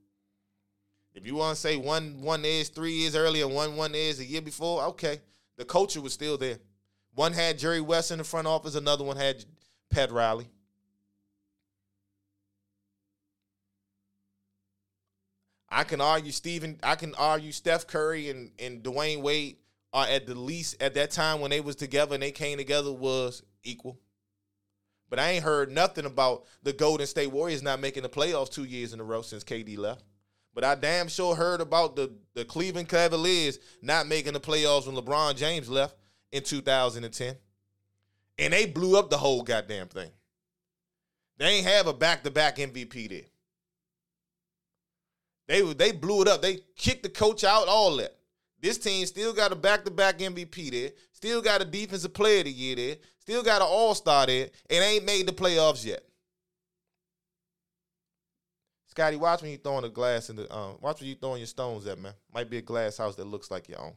If 1.13 1.25
you 1.27 1.35
want 1.35 1.55
to 1.55 1.61
say 1.61 1.75
one 1.75 2.21
one 2.21 2.45
is 2.45 2.69
three 2.69 2.93
years 2.93 3.15
earlier, 3.15 3.47
one 3.47 3.75
one 3.75 3.93
is 3.93 4.19
a 4.19 4.25
year 4.25 4.41
before, 4.41 4.83
okay. 4.85 5.21
The 5.57 5.65
culture 5.65 5.99
was 5.99 6.13
still 6.13 6.37
there. 6.37 6.57
One 7.13 7.33
had 7.33 7.59
Jerry 7.59 7.81
West 7.81 8.11
in 8.11 8.17
the 8.17 8.23
front 8.23 8.47
office, 8.47 8.75
another 8.75 9.03
one 9.03 9.17
had 9.17 9.43
Pat 9.89 10.11
Riley. 10.11 10.47
I 15.71 15.83
can 15.83 16.01
argue 16.01 16.31
Stephen, 16.31 16.79
I 16.81 16.95
can 16.95 17.13
argue 17.15 17.51
Steph 17.51 17.87
Curry 17.87 18.29
and, 18.29 18.51
and 18.59 18.83
Dwyane 18.83 19.21
Wade 19.21 19.57
are 19.93 20.07
at 20.07 20.25
the 20.25 20.35
least 20.35 20.81
at 20.81 20.93
that 20.95 21.11
time 21.11 21.41
when 21.41 21.51
they 21.51 21.61
was 21.61 21.75
together 21.75 22.15
and 22.15 22.23
they 22.23 22.31
came 22.31 22.57
together 22.57 22.91
was 22.91 23.43
equal. 23.63 23.99
But 25.09 25.19
I 25.19 25.31
ain't 25.31 25.43
heard 25.43 25.71
nothing 25.71 26.05
about 26.05 26.45
the 26.63 26.73
Golden 26.73 27.07
State 27.07 27.31
Warriors 27.31 27.63
not 27.63 27.79
making 27.79 28.03
the 28.03 28.09
playoffs 28.09 28.51
two 28.51 28.65
years 28.65 28.93
in 28.93 28.99
a 28.99 29.03
row 29.03 29.21
since 29.21 29.43
KD 29.43 29.77
left. 29.77 30.03
But 30.53 30.63
I 30.63 30.75
damn 30.75 31.07
sure 31.07 31.35
heard 31.35 31.61
about 31.61 31.95
the, 31.95 32.13
the 32.33 32.45
Cleveland 32.45 32.89
Cavaliers 32.89 33.59
not 33.81 34.07
making 34.07 34.33
the 34.33 34.39
playoffs 34.39 34.87
when 34.87 34.95
LeBron 34.95 35.35
James 35.35 35.69
left 35.69 35.95
in 36.31 36.43
2010. 36.43 37.35
And 38.37 38.53
they 38.53 38.65
blew 38.65 38.97
up 38.97 39.09
the 39.09 39.17
whole 39.17 39.43
goddamn 39.43 39.87
thing. 39.87 40.11
They 41.37 41.45
ain't 41.45 41.67
have 41.67 41.87
a 41.87 41.93
back-to-back 41.93 42.57
MVP 42.57 43.09
there. 43.09 43.21
They 45.49 45.61
they 45.73 45.91
blew 45.91 46.21
it 46.21 46.27
up. 46.27 46.43
They 46.43 46.59
kicked 46.77 47.03
the 47.03 47.09
coach 47.09 47.43
out, 47.43 47.67
all 47.67 47.97
that. 47.97 48.15
This 48.61 48.77
team 48.77 49.05
still 49.05 49.33
got 49.33 49.51
a 49.51 49.55
back-to-back 49.55 50.19
MVP 50.19 50.71
there. 50.71 50.91
Still 51.11 51.41
got 51.41 51.61
a 51.61 51.65
defensive 51.65 52.13
player 52.13 52.39
of 52.39 52.45
the 52.45 52.51
year 52.51 52.75
there. 52.75 52.95
Still 53.19 53.41
got 53.41 53.61
an 53.61 53.67
all-star 53.69 54.27
there. 54.27 54.49
And 54.69 54.83
ain't 54.83 55.05
made 55.05 55.27
the 55.27 55.31
playoffs 55.31 55.85
yet. 55.85 56.03
Scotty, 58.87 59.15
watch 59.15 59.41
when 59.41 59.51
you 59.51 59.57
throwing 59.57 59.85
a 59.85 59.89
glass 59.89 60.29
in 60.29 60.35
the 60.35 60.53
um, 60.53 60.77
watch 60.81 60.99
when 60.99 61.09
you 61.09 61.15
throwing 61.15 61.39
your 61.39 61.47
stones 61.47 61.87
at, 61.87 61.97
man. 61.97 62.13
Might 62.33 62.49
be 62.49 62.57
a 62.57 62.61
glass 62.61 62.97
house 62.97 63.15
that 63.15 63.25
looks 63.25 63.49
like 63.49 63.69
your 63.69 63.81
own. 63.81 63.93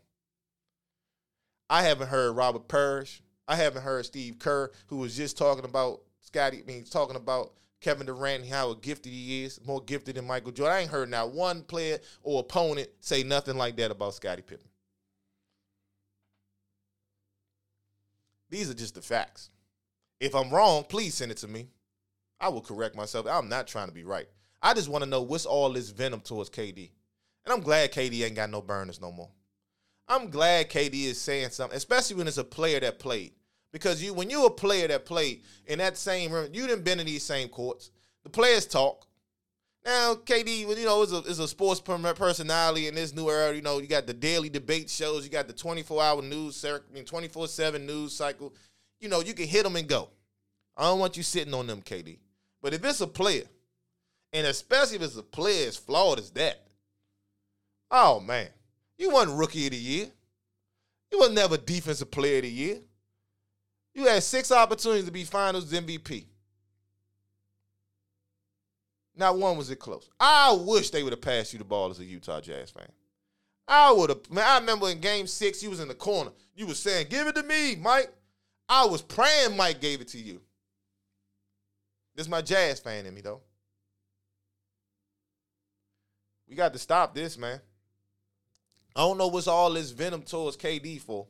I 1.69 1.83
haven't 1.83 2.09
heard 2.09 2.37
Robert 2.37 2.69
Parish. 2.69 3.23
I 3.49 3.57
haven't 3.57 3.83
heard 3.83 4.07
Steve 4.07 4.39
Kerr, 4.39 4.71
who 4.87 4.99
was 4.99 5.17
just 5.17 5.37
talking 5.37 5.65
about 5.65 6.03
Scotty, 6.21 6.63
I 6.63 6.67
mean, 6.67 6.85
talking 6.85 7.17
about 7.17 7.53
Kevin 7.83 8.07
Durant 8.07 8.47
how 8.47 8.75
gifted 8.75 9.13
he 9.13 9.43
is, 9.43 9.61
more 9.67 9.83
gifted 9.83 10.15
than 10.15 10.27
Michael 10.27 10.53
Jordan. 10.53 10.77
I 10.77 10.81
ain't 10.81 10.91
heard 10.91 11.11
now 11.11 11.27
one 11.27 11.63
player 11.63 11.99
or 12.23 12.41
opponent 12.41 12.89
say 13.01 13.25
nothing 13.25 13.59
like 13.59 13.77
that 13.77 13.91
about 13.91 14.15
Scottie 14.15 14.43
Pippen. 14.43 14.69
These 18.49 18.71
are 18.71 18.75
just 18.75 18.95
the 18.95 19.03
facts. 19.03 19.51
If 20.21 20.35
I'm 20.35 20.51
wrong, 20.51 20.85
please 20.89 21.15
send 21.15 21.33
it 21.33 21.39
to 21.39 21.49
me. 21.49 21.69
I 22.41 22.49
will 22.49 22.61
correct 22.61 22.95
myself. 22.95 23.27
I'm 23.27 23.49
not 23.49 23.67
trying 23.67 23.89
to 23.89 23.95
be 23.95 24.05
right. 24.05 24.29
I 24.63 24.75
just 24.75 24.89
want 24.89 25.03
to 25.03 25.11
know 25.11 25.23
what's 25.23 25.47
all 25.47 25.73
this 25.73 25.91
venom 25.91 26.21
towards 26.21 26.51
KD. 26.51 26.91
And 27.45 27.53
I'm 27.53 27.61
glad 27.61 27.93
KD 27.93 28.25
ain't 28.25 28.37
got 28.37 28.51
no 28.51 28.63
burners 28.63 29.01
no 29.01 29.11
more. 29.11 29.31
I'm 30.07 30.31
glad 30.31 30.71
KD 30.71 31.07
is 31.07 31.21
saying 31.21 31.51
something, 31.51 31.77
especially 31.77 32.17
when 32.17 32.29
it's 32.29 32.39
a 32.39 32.45
player 32.45 32.79
that 32.81 33.01
played. 33.01 33.33
Because 33.73 34.03
you, 34.03 34.13
when 34.13 34.29
you're 34.29 34.47
a 34.47 34.51
player 34.51 34.87
that 34.89 35.07
played 35.07 35.43
in 35.67 35.79
that 35.79 35.97
same 35.97 36.31
room, 36.31 36.49
you 36.53 36.67
didn't 36.67 36.85
been 36.85 37.01
in 37.01 37.07
these 37.07 37.23
same 37.23 37.49
courts. 37.49 37.91
The 38.23 38.31
players 38.31 38.67
talk. 38.67 39.07
Now, 39.85 40.15
KD, 40.15 40.79
you 40.79 40.85
know, 40.85 41.03
is 41.03 41.13
a, 41.13 41.19
is 41.23 41.39
a 41.41 41.49
sports 41.49 41.81
personality 41.81 42.87
in 42.87 42.95
this 42.95 43.15
new 43.15 43.29
era. 43.29 43.55
You 43.55 43.63
know, 43.63 43.79
you 43.79 43.89
got 43.89 44.07
the 44.07 44.15
daily 44.15 44.49
debate 44.49 44.89
shows, 44.89 45.25
you 45.25 45.31
got 45.31 45.49
the 45.49 45.53
24 45.53 46.03
hour 46.03 46.23
news, 46.23 46.65
I 46.65 46.79
mean, 46.93 47.05
24 47.05 47.49
7 47.49 47.85
news 47.85 48.15
cycle. 48.15 48.55
You 49.01 49.09
know, 49.09 49.21
you 49.21 49.35
can 49.35 49.49
hit 49.49 49.65
them 49.65 49.75
and 49.75 49.89
go. 49.89 50.11
I 50.77 50.85
don't 50.85 51.01
want 51.01 51.17
you 51.17 51.23
sitting 51.23 51.55
on 51.55 51.67
them, 51.67 51.83
KD. 51.83 52.19
But 52.63 52.75
if 52.75 52.85
it's 52.85 53.01
a 53.01 53.07
player, 53.09 53.45
and 54.33 54.47
especially 54.47 54.97
if 54.97 55.03
it's 55.03 55.17
a 55.17 55.23
player 55.23 55.67
as 55.67 55.77
flawed 55.77 56.19
as 56.19 56.31
that, 56.33 56.63
oh 57.91 58.21
man, 58.21 58.49
you 58.97 59.11
wasn't 59.11 59.37
rookie 59.37 59.67
of 59.67 59.73
the 59.73 59.79
year. 59.79 60.07
You 61.11 61.19
was 61.19 61.33
never 61.33 61.57
defensive 61.57 62.11
player 62.11 62.37
of 62.37 62.43
the 62.43 62.51
year. 62.51 62.79
You 63.95 64.07
had 64.07 64.23
six 64.23 64.51
opportunities 64.51 65.05
to 65.05 65.13
be 65.13 65.25
finals 65.25 65.71
MVP. 65.73 66.27
Not 69.15 69.37
one 69.37 69.59
was 69.59 69.71
it 69.71 69.77
close. 69.77 70.09
I 70.19 70.57
wish 70.59 70.91
they 70.91 71.03
would 71.03 71.13
have 71.13 71.21
passed 71.21 71.53
you 71.53 71.59
the 71.59 71.65
ball 71.65 71.91
as 71.91 71.99
a 71.99 72.05
Utah 72.05 72.41
Jazz 72.41 72.71
fan. 72.71 72.91
I 73.69 73.93
would 73.93 74.09
have. 74.09 74.31
Man, 74.31 74.45
I 74.47 74.59
remember 74.59 74.89
in 74.89 75.01
Game 75.01 75.27
Six, 75.27 75.63
you 75.63 75.71
was 75.71 75.81
in 75.81 75.89
the 75.89 75.95
corner. 75.95 76.31
You 76.55 76.67
was 76.67 76.79
saying, 76.79 77.09
"Give 77.09 77.27
it 77.27 77.35
to 77.37 77.43
me, 77.43 77.77
Mike." 77.77 78.13
I 78.69 78.87
was 78.87 79.03
praying 79.03 79.57
Mike 79.57 79.81
gave 79.81 80.01
it 80.01 80.09
to 80.09 80.19
you. 80.19 80.41
This 82.15 82.27
is 82.27 82.31
my 82.31 82.41
Jazz 82.41 82.81
fan 82.81 83.07
in 83.07 83.15
me 83.15 83.21
though. 83.21 83.43
We 86.49 86.57
got 86.57 86.73
to 86.73 86.79
stop 86.79 87.15
this, 87.15 87.37
man. 87.37 87.61
I 88.95 89.01
don't 89.01 89.19
know 89.19 89.29
what's 89.29 89.47
all 89.47 89.73
this 89.73 89.91
venom 89.91 90.23
towards 90.23 90.57
KD 90.57 91.01
for. 91.01 91.27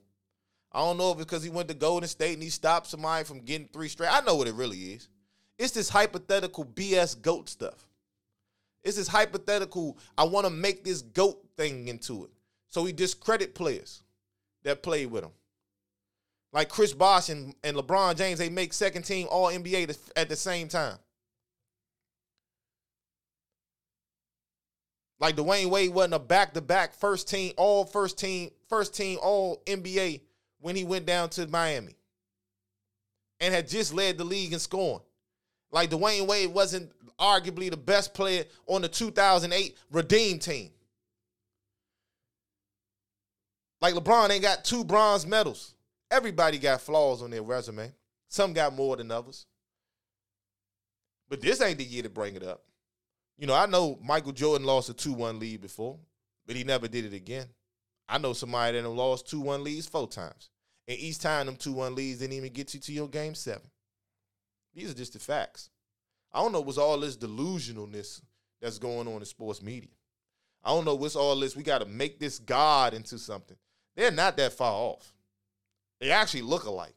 I 0.74 0.80
don't 0.80 0.96
know 0.96 1.10
if 1.10 1.18
it's 1.18 1.26
because 1.26 1.42
he 1.42 1.50
went 1.50 1.68
to 1.68 1.74
Golden 1.74 2.08
State 2.08 2.34
and 2.34 2.42
he 2.42 2.48
stopped 2.48 2.86
somebody 2.86 3.24
from 3.24 3.40
getting 3.40 3.68
three 3.68 3.88
straight. 3.88 4.12
I 4.12 4.20
know 4.22 4.36
what 4.36 4.48
it 4.48 4.54
really 4.54 4.78
is. 4.78 5.08
It's 5.58 5.72
this 5.72 5.90
hypothetical 5.90 6.64
BS 6.64 7.20
GOAT 7.20 7.48
stuff. 7.48 7.88
It's 8.82 8.96
this 8.96 9.08
hypothetical. 9.08 9.98
I 10.16 10.24
want 10.24 10.46
to 10.46 10.50
make 10.50 10.82
this 10.82 11.02
goat 11.02 11.44
thing 11.56 11.88
into 11.88 12.24
it. 12.24 12.30
So 12.68 12.84
he 12.84 12.92
discredit 12.92 13.54
players 13.54 14.02
that 14.64 14.82
played 14.82 15.10
with 15.10 15.24
him. 15.24 15.30
Like 16.52 16.68
Chris 16.68 16.92
Bosh 16.92 17.28
and, 17.28 17.54
and 17.62 17.76
LeBron 17.76 18.16
James, 18.16 18.38
they 18.38 18.48
make 18.48 18.72
second 18.72 19.02
team 19.02 19.26
All 19.30 19.48
NBA 19.48 19.96
at 20.16 20.28
the 20.28 20.36
same 20.36 20.68
time. 20.68 20.96
Like 25.20 25.36
Dwyane 25.36 25.70
Wade 25.70 25.94
wasn't 25.94 26.14
a 26.14 26.18
back 26.18 26.52
to 26.54 26.60
back 26.60 26.94
first 26.94 27.28
team, 27.28 27.52
all 27.56 27.84
first 27.84 28.18
team, 28.18 28.50
first 28.68 28.92
team 28.92 29.18
All 29.22 29.62
NBA 29.66 30.22
when 30.62 30.76
he 30.76 30.84
went 30.84 31.04
down 31.04 31.28
to 31.28 31.46
Miami 31.48 31.96
and 33.40 33.52
had 33.52 33.68
just 33.68 33.92
led 33.92 34.16
the 34.16 34.24
league 34.24 34.52
in 34.52 34.58
scoring. 34.58 35.02
Like 35.70 35.90
Dwyane 35.90 36.26
Wade 36.26 36.54
wasn't 36.54 36.92
arguably 37.18 37.70
the 37.70 37.76
best 37.76 38.14
player 38.14 38.44
on 38.66 38.82
the 38.82 38.88
2008 38.88 39.76
Redeem 39.90 40.38
team. 40.38 40.70
Like 43.80 43.94
LeBron 43.94 44.30
ain't 44.30 44.42
got 44.42 44.64
two 44.64 44.84
bronze 44.84 45.26
medals. 45.26 45.74
Everybody 46.10 46.58
got 46.58 46.80
flaws 46.80 47.22
on 47.22 47.30
their 47.30 47.42
resume. 47.42 47.92
Some 48.28 48.52
got 48.52 48.74
more 48.74 48.96
than 48.96 49.10
others. 49.10 49.46
But 51.28 51.40
this 51.40 51.60
ain't 51.60 51.78
the 51.78 51.84
year 51.84 52.04
to 52.04 52.10
bring 52.10 52.36
it 52.36 52.44
up. 52.44 52.62
You 53.38 53.46
know, 53.46 53.54
I 53.54 53.66
know 53.66 53.98
Michael 54.00 54.32
Jordan 54.32 54.66
lost 54.66 54.90
a 54.90 54.94
2 54.94 55.14
1 55.14 55.40
lead 55.40 55.60
before, 55.60 55.98
but 56.46 56.54
he 56.54 56.62
never 56.62 56.86
did 56.86 57.06
it 57.06 57.14
again. 57.14 57.46
I 58.08 58.18
know 58.18 58.34
somebody 58.34 58.80
that 58.80 58.88
lost 58.88 59.28
2 59.30 59.40
1 59.40 59.64
leads 59.64 59.88
four 59.88 60.06
times. 60.06 60.50
And 60.88 60.98
each 60.98 61.18
time 61.18 61.46
them 61.46 61.56
2 61.56 61.72
1 61.72 61.94
leads 61.94 62.18
didn't 62.18 62.36
even 62.36 62.52
get 62.52 62.74
you 62.74 62.80
to 62.80 62.92
your 62.92 63.08
game 63.08 63.34
seven. 63.34 63.70
These 64.74 64.90
are 64.90 64.94
just 64.94 65.12
the 65.12 65.18
facts. 65.18 65.70
I 66.32 66.40
don't 66.40 66.52
know 66.52 66.60
what's 66.60 66.78
all 66.78 66.98
this 66.98 67.16
delusionalness 67.16 68.22
that's 68.60 68.78
going 68.78 69.06
on 69.06 69.16
in 69.16 69.24
sports 69.24 69.62
media. 69.62 69.90
I 70.64 70.70
don't 70.70 70.84
know 70.84 70.94
what's 70.94 71.16
all 71.16 71.38
this. 71.38 71.56
We 71.56 71.62
got 71.62 71.80
to 71.80 71.86
make 71.86 72.18
this 72.18 72.38
God 72.38 72.94
into 72.94 73.18
something. 73.18 73.56
They're 73.96 74.10
not 74.10 74.36
that 74.36 74.52
far 74.52 74.72
off. 74.72 75.12
They 76.00 76.10
actually 76.10 76.42
look 76.42 76.64
alike. 76.64 76.94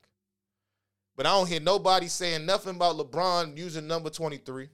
But 1.16 1.26
I 1.26 1.30
don't 1.30 1.48
hear 1.48 1.60
nobody 1.60 2.08
saying 2.08 2.46
nothing 2.46 2.76
about 2.76 2.98
LeBron 2.98 3.58
using 3.58 3.88
number 3.88 4.10
23. 4.10 4.70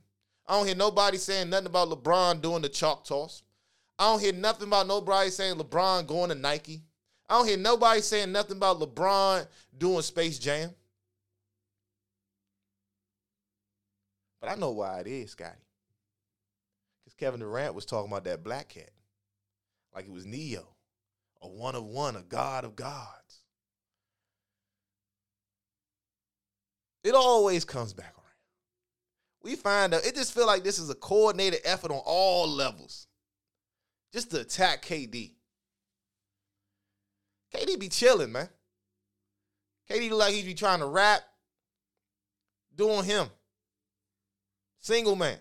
I 0.48 0.58
don't 0.58 0.66
hear 0.66 0.76
nobody 0.76 1.18
saying 1.18 1.50
nothing 1.50 1.68
about 1.68 1.90
LeBron 1.90 2.42
doing 2.42 2.62
the 2.62 2.70
chalk 2.70 3.06
toss. 3.06 3.44
I 3.98 4.12
don't 4.12 4.22
hear 4.22 4.34
nothing 4.34 4.68
about 4.68 4.88
nobody 4.88 5.30
saying 5.30 5.56
LeBron 5.56 6.08
going 6.08 6.30
to 6.30 6.36
Nike. 6.36 6.82
I 7.32 7.36
don't 7.36 7.48
hear 7.48 7.56
nobody 7.56 8.02
saying 8.02 8.34
nothing 8.34 8.58
about 8.58 8.82
LeBron 8.82 9.48
doing 9.78 10.02
Space 10.02 10.38
Jam. 10.38 10.70
But 14.42 14.52
I 14.52 14.56
know 14.56 14.72
why 14.72 15.00
it 15.00 15.08
is, 15.08 15.32
Scotty. 15.32 15.56
Because 17.00 17.16
Kevin 17.16 17.40
Durant 17.40 17.74
was 17.74 17.86
talking 17.86 18.12
about 18.12 18.26
that 18.26 18.44
black 18.44 18.68
cat. 18.68 18.90
Like 19.96 20.08
it 20.08 20.12
was 20.12 20.26
Neo, 20.26 20.68
a 21.42 21.48
one 21.48 21.74
of 21.74 21.86
one, 21.86 22.18
a 22.18 22.22
god 22.22 22.66
of 22.66 22.76
gods. 22.76 23.44
It 27.06 27.16
always 27.16 27.64
comes 27.64 27.94
back 27.94 28.14
around. 28.14 28.26
We 29.42 29.56
find 29.56 29.94
out, 29.94 30.06
it 30.06 30.16
just 30.16 30.34
feel 30.34 30.48
like 30.48 30.66
this 30.66 30.80
is 30.80 30.90
a 30.90 30.96
coordinated 30.96 31.62
effort 31.64 31.92
on 31.92 32.02
all 32.04 32.46
levels. 32.50 33.08
Just 34.12 34.32
to 34.32 34.42
attack 34.42 34.84
KD. 34.84 35.32
KD 37.56 37.80
be 37.80 37.90
chilling, 37.90 38.32
man. 38.32 38.50
KD 39.90 40.10
look 40.10 40.20
like 40.20 40.34
he 40.34 40.44
be 40.44 40.54
trying 40.54 40.80
to 40.80 40.86
rap, 40.86 41.22
doing 42.76 43.04
him. 43.04 43.28
Single 44.80 45.16
man. 45.16 45.38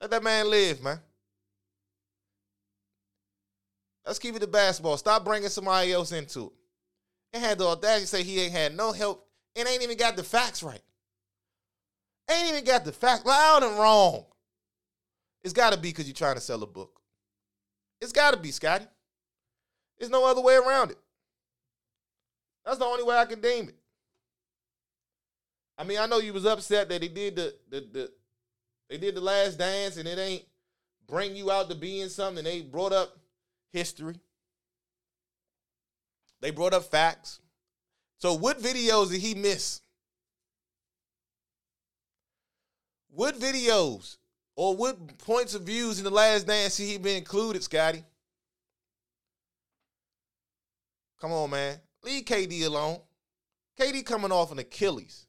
Let 0.00 0.10
that 0.10 0.22
man 0.22 0.48
live, 0.48 0.82
man. 0.82 1.00
Let's 4.06 4.18
keep 4.18 4.34
it 4.34 4.40
to 4.40 4.46
basketball. 4.46 4.96
Stop 4.96 5.24
bringing 5.24 5.48
somebody 5.48 5.92
else 5.92 6.12
into 6.12 6.46
it. 6.46 6.52
And 7.32 7.44
had 7.44 7.58
the 7.58 7.66
audacity 7.66 8.00
to 8.02 8.06
say 8.06 8.22
he 8.22 8.40
ain't 8.40 8.52
had 8.52 8.76
no 8.76 8.92
help 8.92 9.26
and 9.56 9.68
ain't 9.68 9.82
even 9.82 9.96
got 9.96 10.16
the 10.16 10.22
facts 10.22 10.62
right. 10.62 10.82
Ain't 12.30 12.48
even 12.48 12.64
got 12.64 12.84
the 12.84 12.92
facts 12.92 13.24
loud 13.24 13.62
and 13.62 13.78
wrong. 13.78 14.24
It's 15.42 15.52
got 15.52 15.72
to 15.72 15.78
be 15.78 15.88
because 15.88 16.06
you're 16.06 16.14
trying 16.14 16.34
to 16.34 16.40
sell 16.40 16.62
a 16.62 16.66
book. 16.66 17.00
It's 18.00 18.12
got 18.12 18.32
to 18.32 18.36
be, 18.36 18.50
Scotty. 18.50 18.86
There's 20.00 20.10
no 20.10 20.28
other 20.28 20.40
way 20.40 20.56
around 20.56 20.90
it. 20.90 20.98
That's 22.64 22.78
the 22.78 22.86
only 22.86 23.04
way 23.04 23.16
I 23.16 23.26
can 23.26 23.40
deem 23.40 23.68
it. 23.68 23.76
I 25.76 25.84
mean, 25.84 25.98
I 25.98 26.06
know 26.06 26.18
you 26.18 26.32
was 26.32 26.46
upset 26.46 26.88
that 26.88 27.00
they 27.02 27.08
did 27.08 27.36
the 27.36 27.54
the, 27.68 27.80
the 27.92 28.12
they 28.88 28.96
did 28.96 29.14
the 29.14 29.20
last 29.20 29.58
dance 29.58 29.98
and 29.98 30.08
it 30.08 30.18
ain't 30.18 30.44
bring 31.06 31.36
you 31.36 31.50
out 31.50 31.68
to 31.68 31.74
being 31.74 32.08
something. 32.08 32.42
They 32.42 32.62
brought 32.62 32.92
up 32.92 33.16
history. 33.72 34.16
They 36.40 36.50
brought 36.50 36.72
up 36.72 36.84
facts. 36.84 37.40
So 38.18 38.34
what 38.34 38.58
videos 38.58 39.10
did 39.10 39.20
he 39.20 39.34
miss? 39.34 39.82
What 43.10 43.38
videos 43.38 44.16
or 44.56 44.76
what 44.76 45.18
points 45.18 45.54
of 45.54 45.62
views 45.62 45.98
in 45.98 46.04
the 46.04 46.10
last 46.10 46.46
dance 46.46 46.76
he 46.76 46.96
been 46.98 47.16
included, 47.16 47.62
Scotty? 47.62 48.04
Come 51.20 51.32
on, 51.32 51.50
man. 51.50 51.78
Leave 52.02 52.24
KD 52.24 52.64
alone. 52.64 53.00
KD 53.78 54.04
coming 54.04 54.32
off 54.32 54.52
an 54.52 54.58
Achilles. 54.58 55.26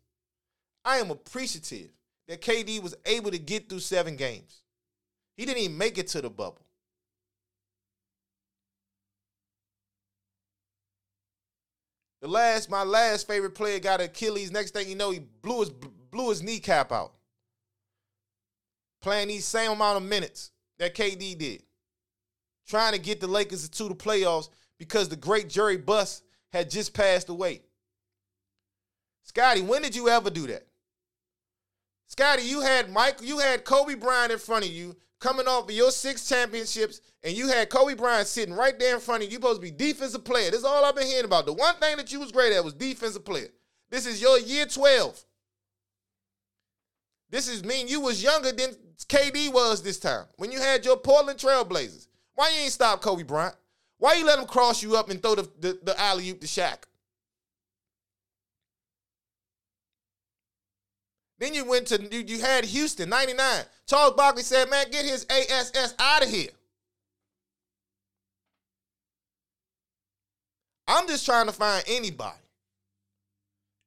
I 0.83 0.97
am 0.97 1.11
appreciative 1.11 1.89
that 2.27 2.41
KD 2.41 2.81
was 2.81 2.95
able 3.05 3.31
to 3.31 3.37
get 3.37 3.69
through 3.69 3.79
seven 3.79 4.15
games. 4.15 4.61
He 5.35 5.45
didn't 5.45 5.63
even 5.63 5.77
make 5.77 5.97
it 5.97 6.07
to 6.09 6.21
the 6.21 6.29
bubble. 6.29 6.65
The 12.21 12.27
last, 12.27 12.69
my 12.69 12.83
last 12.83 13.27
favorite 13.27 13.55
player 13.55 13.79
got 13.79 13.99
Achilles. 13.99 14.51
Next 14.51 14.71
thing 14.71 14.87
you 14.87 14.95
know, 14.95 15.09
he 15.09 15.19
blew 15.19 15.61
his 15.61 15.71
blew 15.71 16.29
his 16.29 16.43
kneecap 16.43 16.91
out. 16.91 17.13
Playing 19.01 19.29
these 19.29 19.45
same 19.45 19.71
amount 19.71 19.97
of 19.97 20.03
minutes 20.03 20.51
that 20.77 20.95
KD 20.95 21.37
did. 21.37 21.63
Trying 22.67 22.93
to 22.93 22.99
get 22.99 23.19
the 23.19 23.27
Lakers 23.27 23.67
to 23.67 23.87
the 23.89 23.95
playoffs 23.95 24.49
because 24.81 25.09
the 25.09 25.15
great 25.15 25.47
Jerry 25.47 25.77
Buss 25.77 26.23
had 26.51 26.71
just 26.71 26.95
passed 26.95 27.29
away. 27.29 27.61
Scotty, 29.21 29.61
when 29.61 29.83
did 29.83 29.95
you 29.95 30.09
ever 30.09 30.31
do 30.31 30.47
that? 30.47 30.65
Scotty, 32.07 32.41
you 32.41 32.61
had 32.61 32.91
Mike, 32.91 33.19
you 33.21 33.37
had 33.37 33.63
Kobe 33.63 33.93
Bryant 33.93 34.31
in 34.31 34.39
front 34.39 34.65
of 34.65 34.71
you 34.71 34.95
coming 35.19 35.47
off 35.47 35.65
of 35.65 35.75
your 35.75 35.91
six 35.91 36.27
championships, 36.27 36.99
and 37.23 37.37
you 37.37 37.47
had 37.47 37.69
Kobe 37.69 37.93
Bryant 37.93 38.25
sitting 38.25 38.55
right 38.55 38.77
there 38.79 38.95
in 38.95 38.99
front 38.99 39.21
of 39.21 39.29
you. 39.29 39.33
You 39.33 39.35
supposed 39.35 39.61
to 39.61 39.67
be 39.67 39.69
defensive 39.69 40.25
player. 40.25 40.49
This 40.49 40.61
is 40.61 40.65
all 40.65 40.83
I've 40.83 40.95
been 40.95 41.05
hearing 41.05 41.25
about. 41.25 41.45
The 41.45 41.53
one 41.53 41.75
thing 41.75 41.97
that 41.97 42.11
you 42.11 42.19
was 42.19 42.31
great 42.31 42.51
at 42.51 42.65
was 42.65 42.73
defensive 42.73 43.23
player. 43.23 43.49
This 43.91 44.07
is 44.07 44.19
your 44.19 44.39
year 44.39 44.65
12. 44.65 45.23
This 47.29 47.47
is 47.47 47.63
mean 47.63 47.87
you 47.87 48.01
was 48.01 48.23
younger 48.23 48.51
than 48.51 48.71
KD 49.07 49.53
was 49.53 49.83
this 49.83 49.99
time 49.99 50.25
when 50.37 50.51
you 50.51 50.59
had 50.59 50.83
your 50.83 50.97
Portland 50.97 51.37
Trailblazers. 51.37 52.07
Why 52.33 52.49
you 52.49 52.63
ain't 52.63 52.71
stop 52.71 52.99
Kobe 52.99 53.21
Bryant? 53.21 53.55
Why 54.01 54.15
you 54.15 54.25
let 54.25 54.39
him 54.39 54.47
cross 54.47 54.81
you 54.81 54.95
up 54.97 55.11
and 55.11 55.21
throw 55.21 55.35
the, 55.35 55.47
the, 55.59 55.79
the 55.83 56.01
alley 56.01 56.27
oop 56.31 56.41
to 56.41 56.47
Shaq? 56.47 56.85
Then 61.37 61.53
you 61.53 61.65
went 61.65 61.85
to 61.89 62.01
you, 62.11 62.23
you 62.25 62.41
had 62.41 62.65
Houston 62.65 63.09
99. 63.09 63.63
Charles 63.85 64.15
Barkley 64.15 64.41
said, 64.41 64.71
"Man, 64.71 64.89
get 64.89 65.05
his 65.05 65.27
ASS 65.29 65.93
out 65.99 66.23
of 66.23 66.29
here." 66.31 66.49
I'm 70.87 71.07
just 71.07 71.23
trying 71.23 71.45
to 71.45 71.51
find 71.51 71.83
anybody 71.87 72.41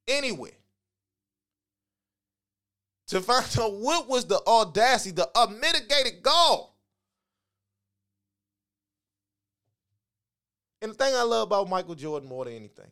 anywhere 0.06 0.52
to 3.08 3.20
find 3.20 3.44
out 3.58 3.74
what 3.74 4.08
was 4.08 4.26
the 4.26 4.40
audacity, 4.46 5.10
the 5.10 5.28
unmitigated 5.34 6.22
gall. 6.22 6.73
And 10.84 10.92
the 10.92 10.96
thing 11.02 11.14
I 11.14 11.22
love 11.22 11.48
about 11.48 11.70
Michael 11.70 11.94
Jordan 11.94 12.28
more 12.28 12.44
than 12.44 12.52
anything 12.52 12.90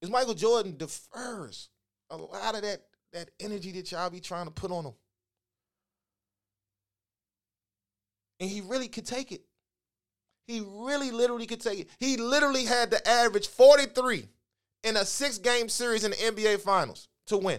is 0.00 0.08
Michael 0.08 0.32
Jordan 0.32 0.76
defers 0.76 1.70
a 2.08 2.16
lot 2.16 2.54
of 2.54 2.62
that 2.62 2.82
that 3.12 3.30
energy 3.40 3.72
that 3.72 3.90
y'all 3.90 4.08
be 4.08 4.20
trying 4.20 4.44
to 4.44 4.52
put 4.52 4.70
on 4.70 4.84
him. 4.84 4.92
And 8.38 8.48
he 8.48 8.60
really 8.60 8.86
could 8.86 9.06
take 9.06 9.32
it. 9.32 9.42
He 10.46 10.60
really 10.64 11.10
literally 11.10 11.46
could 11.46 11.60
take 11.60 11.80
it. 11.80 11.88
He 11.98 12.16
literally 12.16 12.64
had 12.64 12.92
to 12.92 13.08
average 13.08 13.48
43 13.48 14.28
in 14.84 14.96
a 14.96 15.04
six 15.04 15.38
game 15.38 15.68
series 15.68 16.04
in 16.04 16.12
the 16.12 16.16
NBA 16.16 16.60
Finals 16.60 17.08
to 17.26 17.38
win. 17.38 17.58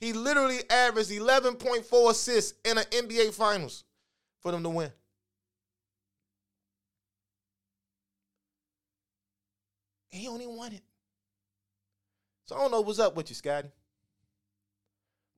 He 0.00 0.12
literally 0.12 0.58
averaged 0.68 1.12
11.4 1.12 2.10
assists 2.10 2.52
in 2.62 2.76
an 2.76 2.84
NBA 2.84 3.32
Finals 3.32 3.84
for 4.42 4.52
them 4.52 4.62
to 4.64 4.68
win. 4.68 4.92
He 10.14 10.28
only 10.28 10.44
it. 10.44 10.82
So 12.46 12.54
I 12.54 12.60
don't 12.60 12.70
know 12.70 12.80
what's 12.82 12.98
up 12.98 13.16
with 13.16 13.30
you, 13.30 13.34
Scotty. 13.34 13.70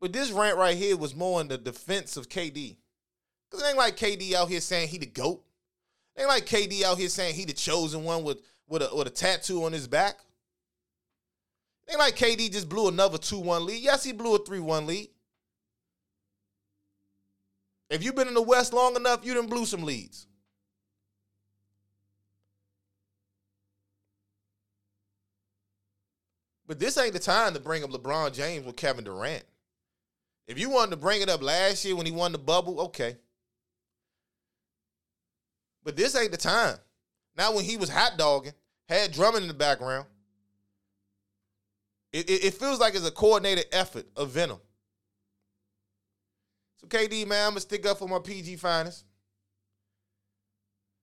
But 0.01 0.13
this 0.13 0.31
rant 0.31 0.59
right 0.59 0.77
here 0.77 0.97
was 0.97 1.15
more 1.15 1.41
in 1.41 1.49
the 1.49 1.57
defense 1.57 2.17
of 2.17 2.29
KD. 2.29 2.77
Cause 3.51 3.63
it 3.63 3.69
ain't 3.69 3.79
like 3.79 3.97
KD 3.97 4.35
out 4.35 4.49
here 4.49 4.61
saying 4.61 4.89
he 4.89 4.99
the 4.99 5.07
GOAT. 5.07 5.43
It 6.15 6.21
ain't 6.21 6.29
like 6.29 6.47
KD 6.47 6.83
out 6.83 6.99
here 6.99 7.09
saying 7.09 7.35
he 7.35 7.45
the 7.45 7.53
chosen 7.53 8.05
one 8.05 8.23
with, 8.23 8.43
with, 8.69 8.83
a, 8.83 8.95
with 8.95 9.07
a 9.07 9.11
tattoo 9.11 9.65
on 9.65 9.73
his 9.73 9.87
back. 9.89 10.19
It 11.87 11.93
ain't 11.93 12.01
like 12.01 12.17
KD 12.17 12.53
just 12.53 12.69
blew 12.69 12.89
another 12.89 13.19
2-1 13.19 13.65
lead. 13.65 13.83
Yes, 13.83 14.05
he 14.05 14.13
blew 14.13 14.35
a 14.35 14.41
3-1 14.41 14.87
lead. 14.87 15.09
If 17.89 18.05
you've 18.05 18.17
been 18.17 18.29
in 18.29 18.35
the 18.35 18.43
West 18.43 18.73
long 18.73 18.97
enough, 18.97 19.25
you 19.25 19.33
done 19.33 19.47
blew 19.47 19.65
some 19.65 19.85
leads. 19.85 20.27
But 26.67 26.79
this 26.79 26.99
ain't 26.99 27.13
the 27.13 27.19
time 27.19 27.55
to 27.55 27.61
bring 27.61 27.85
up 27.85 27.91
LeBron 27.91 28.35
James 28.35 28.67
with 28.67 28.77
Kevin 28.77 29.05
Durant. 29.05 29.45
If 30.47 30.59
you 30.59 30.71
wanted 30.71 30.93
to 30.93 30.97
bring 30.97 31.23
it 31.23 31.29
up 31.29 31.43
last 31.43 31.85
year 31.85 31.97
when 31.97 32.07
he 32.07 32.13
won 32.13 32.33
the 32.33 32.39
bubble, 32.39 32.81
okay. 32.81 33.17
But 35.85 35.97
this 35.97 36.17
ain't 36.17 36.33
the 36.33 36.37
time. 36.37 36.77
Now 37.37 37.55
when 37.55 37.65
he 37.65 37.77
was 37.77 37.89
hot 37.89 38.17
dogging, 38.17 38.55
had 38.89 39.13
Drummond 39.13 39.43
in 39.43 39.49
the 39.49 39.55
background, 39.55 40.07
it, 42.13 42.31
it, 42.31 42.45
it 42.47 42.55
feels 42.55 42.81
like 42.81 42.95
it's 42.95 43.07
a 43.07 43.11
coordinated 43.11 43.67
effort 43.73 44.07
of 44.17 44.31
Venom. 44.31 44.61
So 46.81 46.87
KD, 46.87 47.27
man, 47.27 47.47
I'm 47.47 47.51
gonna 47.51 47.61
stick 47.61 47.87
up 47.87 47.99
for 47.99 48.09
my 48.09 48.19
PG 48.19 48.57
finest. 48.57 49.05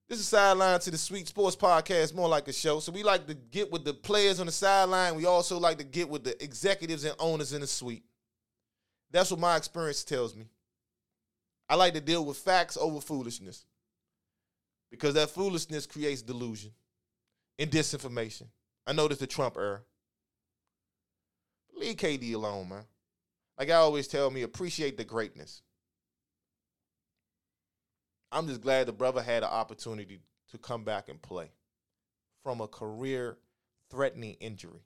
This 0.08 0.20
is 0.20 0.28
sideline 0.28 0.78
to 0.80 0.90
the 0.90 0.98
Suite 0.98 1.28
Sports 1.28 1.56
Podcast, 1.56 2.14
more 2.14 2.28
like 2.28 2.46
a 2.46 2.52
show. 2.52 2.78
So 2.78 2.92
we 2.92 3.02
like 3.02 3.26
to 3.26 3.34
get 3.34 3.72
with 3.72 3.84
the 3.84 3.94
players 3.94 4.38
on 4.38 4.46
the 4.46 4.52
sideline. 4.52 5.14
We 5.14 5.24
also 5.24 5.58
like 5.58 5.78
to 5.78 5.84
get 5.84 6.10
with 6.10 6.24
the 6.24 6.42
executives 6.44 7.04
and 7.04 7.14
owners 7.18 7.54
in 7.54 7.62
the 7.62 7.66
suite. 7.66 8.04
That's 9.10 9.30
what 9.30 9.40
my 9.40 9.56
experience 9.56 10.04
tells 10.04 10.36
me. 10.36 10.46
I 11.70 11.76
like 11.76 11.94
to 11.94 12.00
deal 12.00 12.24
with 12.24 12.36
facts 12.36 12.76
over 12.76 13.00
foolishness 13.00 13.64
because 14.90 15.14
that 15.14 15.30
foolishness 15.30 15.86
creates 15.86 16.20
delusion 16.20 16.72
and 17.58 17.70
disinformation. 17.70 18.48
I 18.86 18.92
know 18.92 19.08
this 19.08 19.18
the 19.18 19.26
Trump 19.26 19.56
era. 19.56 19.80
Leave 21.74 21.96
KD 21.96 22.34
alone, 22.34 22.68
man. 22.68 22.84
Like 23.58 23.70
I 23.70 23.74
always 23.76 24.06
tell 24.06 24.30
me, 24.30 24.42
appreciate 24.42 24.98
the 24.98 25.04
greatness. 25.04 25.62
I'm 28.34 28.48
just 28.48 28.62
glad 28.62 28.86
the 28.86 28.92
brother 28.92 29.22
had 29.22 29.44
an 29.44 29.48
opportunity 29.48 30.18
to 30.50 30.58
come 30.58 30.82
back 30.82 31.08
and 31.08 31.22
play 31.22 31.52
from 32.42 32.60
a 32.60 32.66
career 32.66 33.38
threatening 33.88 34.34
injury. 34.40 34.82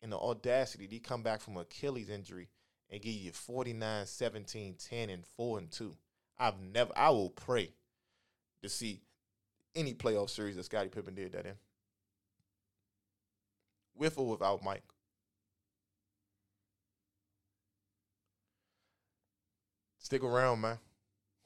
And 0.00 0.12
the 0.12 0.16
audacity 0.16 0.86
to 0.86 0.98
come 1.00 1.24
back 1.24 1.40
from 1.40 1.56
Achilles 1.56 2.08
injury 2.08 2.48
and 2.88 3.02
give 3.02 3.14
you 3.14 3.32
49, 3.32 4.06
17, 4.06 4.76
10, 4.78 5.10
and 5.10 5.26
4 5.26 5.58
and 5.58 5.70
2. 5.72 5.96
I've 6.38 6.60
never, 6.60 6.92
I 6.96 7.10
will 7.10 7.30
pray 7.30 7.72
to 8.62 8.68
see 8.68 9.00
any 9.74 9.92
playoff 9.92 10.30
series 10.30 10.54
that 10.54 10.64
Scottie 10.64 10.88
Pippen 10.88 11.16
did 11.16 11.32
that 11.32 11.46
in. 11.46 11.54
With 13.96 14.16
or 14.18 14.28
without 14.28 14.62
Mike. 14.62 14.84
Stick 19.98 20.22
around, 20.22 20.60
man. 20.60 20.78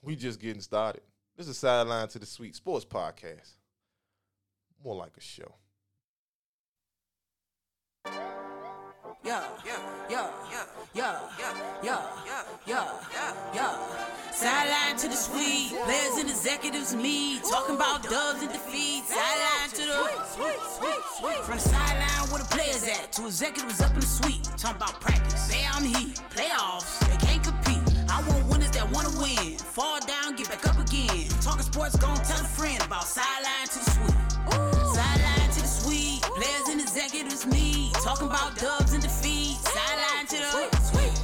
We 0.05 0.17
just 0.17 0.39
getting 0.39 0.61
started. 0.61 1.01
This 1.35 1.49
is 1.49 1.57
Sideline 1.57 2.09
to 2.09 2.19
the 2.19 2.27
Suite 2.27 2.55
Sports 2.55 2.85
Podcast. 2.85 3.55
More 4.85 4.95
like 4.95 5.13
a 5.17 5.21
show. 5.21 5.55
Yeah, 9.25 9.43
yeah, 9.65 9.79
yeah, 10.11 10.29
yeah, 10.95 11.19
yeah, 11.83 11.83
yeah, 11.83 12.03
yeah, 12.67 12.93
yeah. 13.55 14.31
Sideline 14.31 14.97
to 14.99 15.09
the 15.09 15.15
suite, 15.15 15.73
players 15.85 16.19
and 16.19 16.29
executives, 16.29 16.95
meet, 16.95 17.43
talking 17.45 17.77
about 17.77 18.03
dubs 18.03 18.43
and 18.43 18.53
defeats. 18.53 19.09
Sideline 19.09 19.71
to 19.71 19.87
the 19.87 20.25
suite, 20.27 20.61
sweet, 20.77 21.01
sweet, 21.19 21.45
From 21.45 21.57
the 21.57 21.63
sideline 21.63 22.31
where 22.31 22.43
the 22.43 22.49
players 22.51 22.87
at 22.87 23.11
to 23.13 23.25
executives 23.25 23.81
up 23.81 23.95
in 23.95 24.01
the 24.01 24.07
suite, 24.07 24.45
talking 24.59 24.77
about 24.77 25.01
practice. 25.01 25.41
Say 25.49 25.65
I'm 25.73 25.85
here, 25.85 26.15
playoffs 26.29 27.04
wanna 28.95 29.11
win, 29.19 29.59
fall 29.59 29.99
down, 30.07 30.37
get 30.37 30.49
back 30.49 30.67
up 30.69 30.79
again. 30.79 31.29
Talking 31.43 31.63
sports, 31.63 31.97
gon' 31.97 32.17
tell 32.19 32.41
a 32.41 32.49
friend 32.57 32.81
about 32.83 33.05
sideline 33.05 33.67
to 33.67 33.79
the 33.83 33.91
suite. 33.91 34.21
Sideline 34.95 35.51
to 35.51 35.61
the 35.61 35.67
suite, 35.67 36.23
players 36.23 36.69
and 36.71 36.81
executives 36.81 37.45
meet, 37.47 37.93
talking 37.95 38.29
about 38.29 38.57
dubs 38.57 38.93
and 38.93 39.03
defeats. 39.03 39.61
Sideline 39.73 40.27
to 40.27 40.37
the 40.37 41.24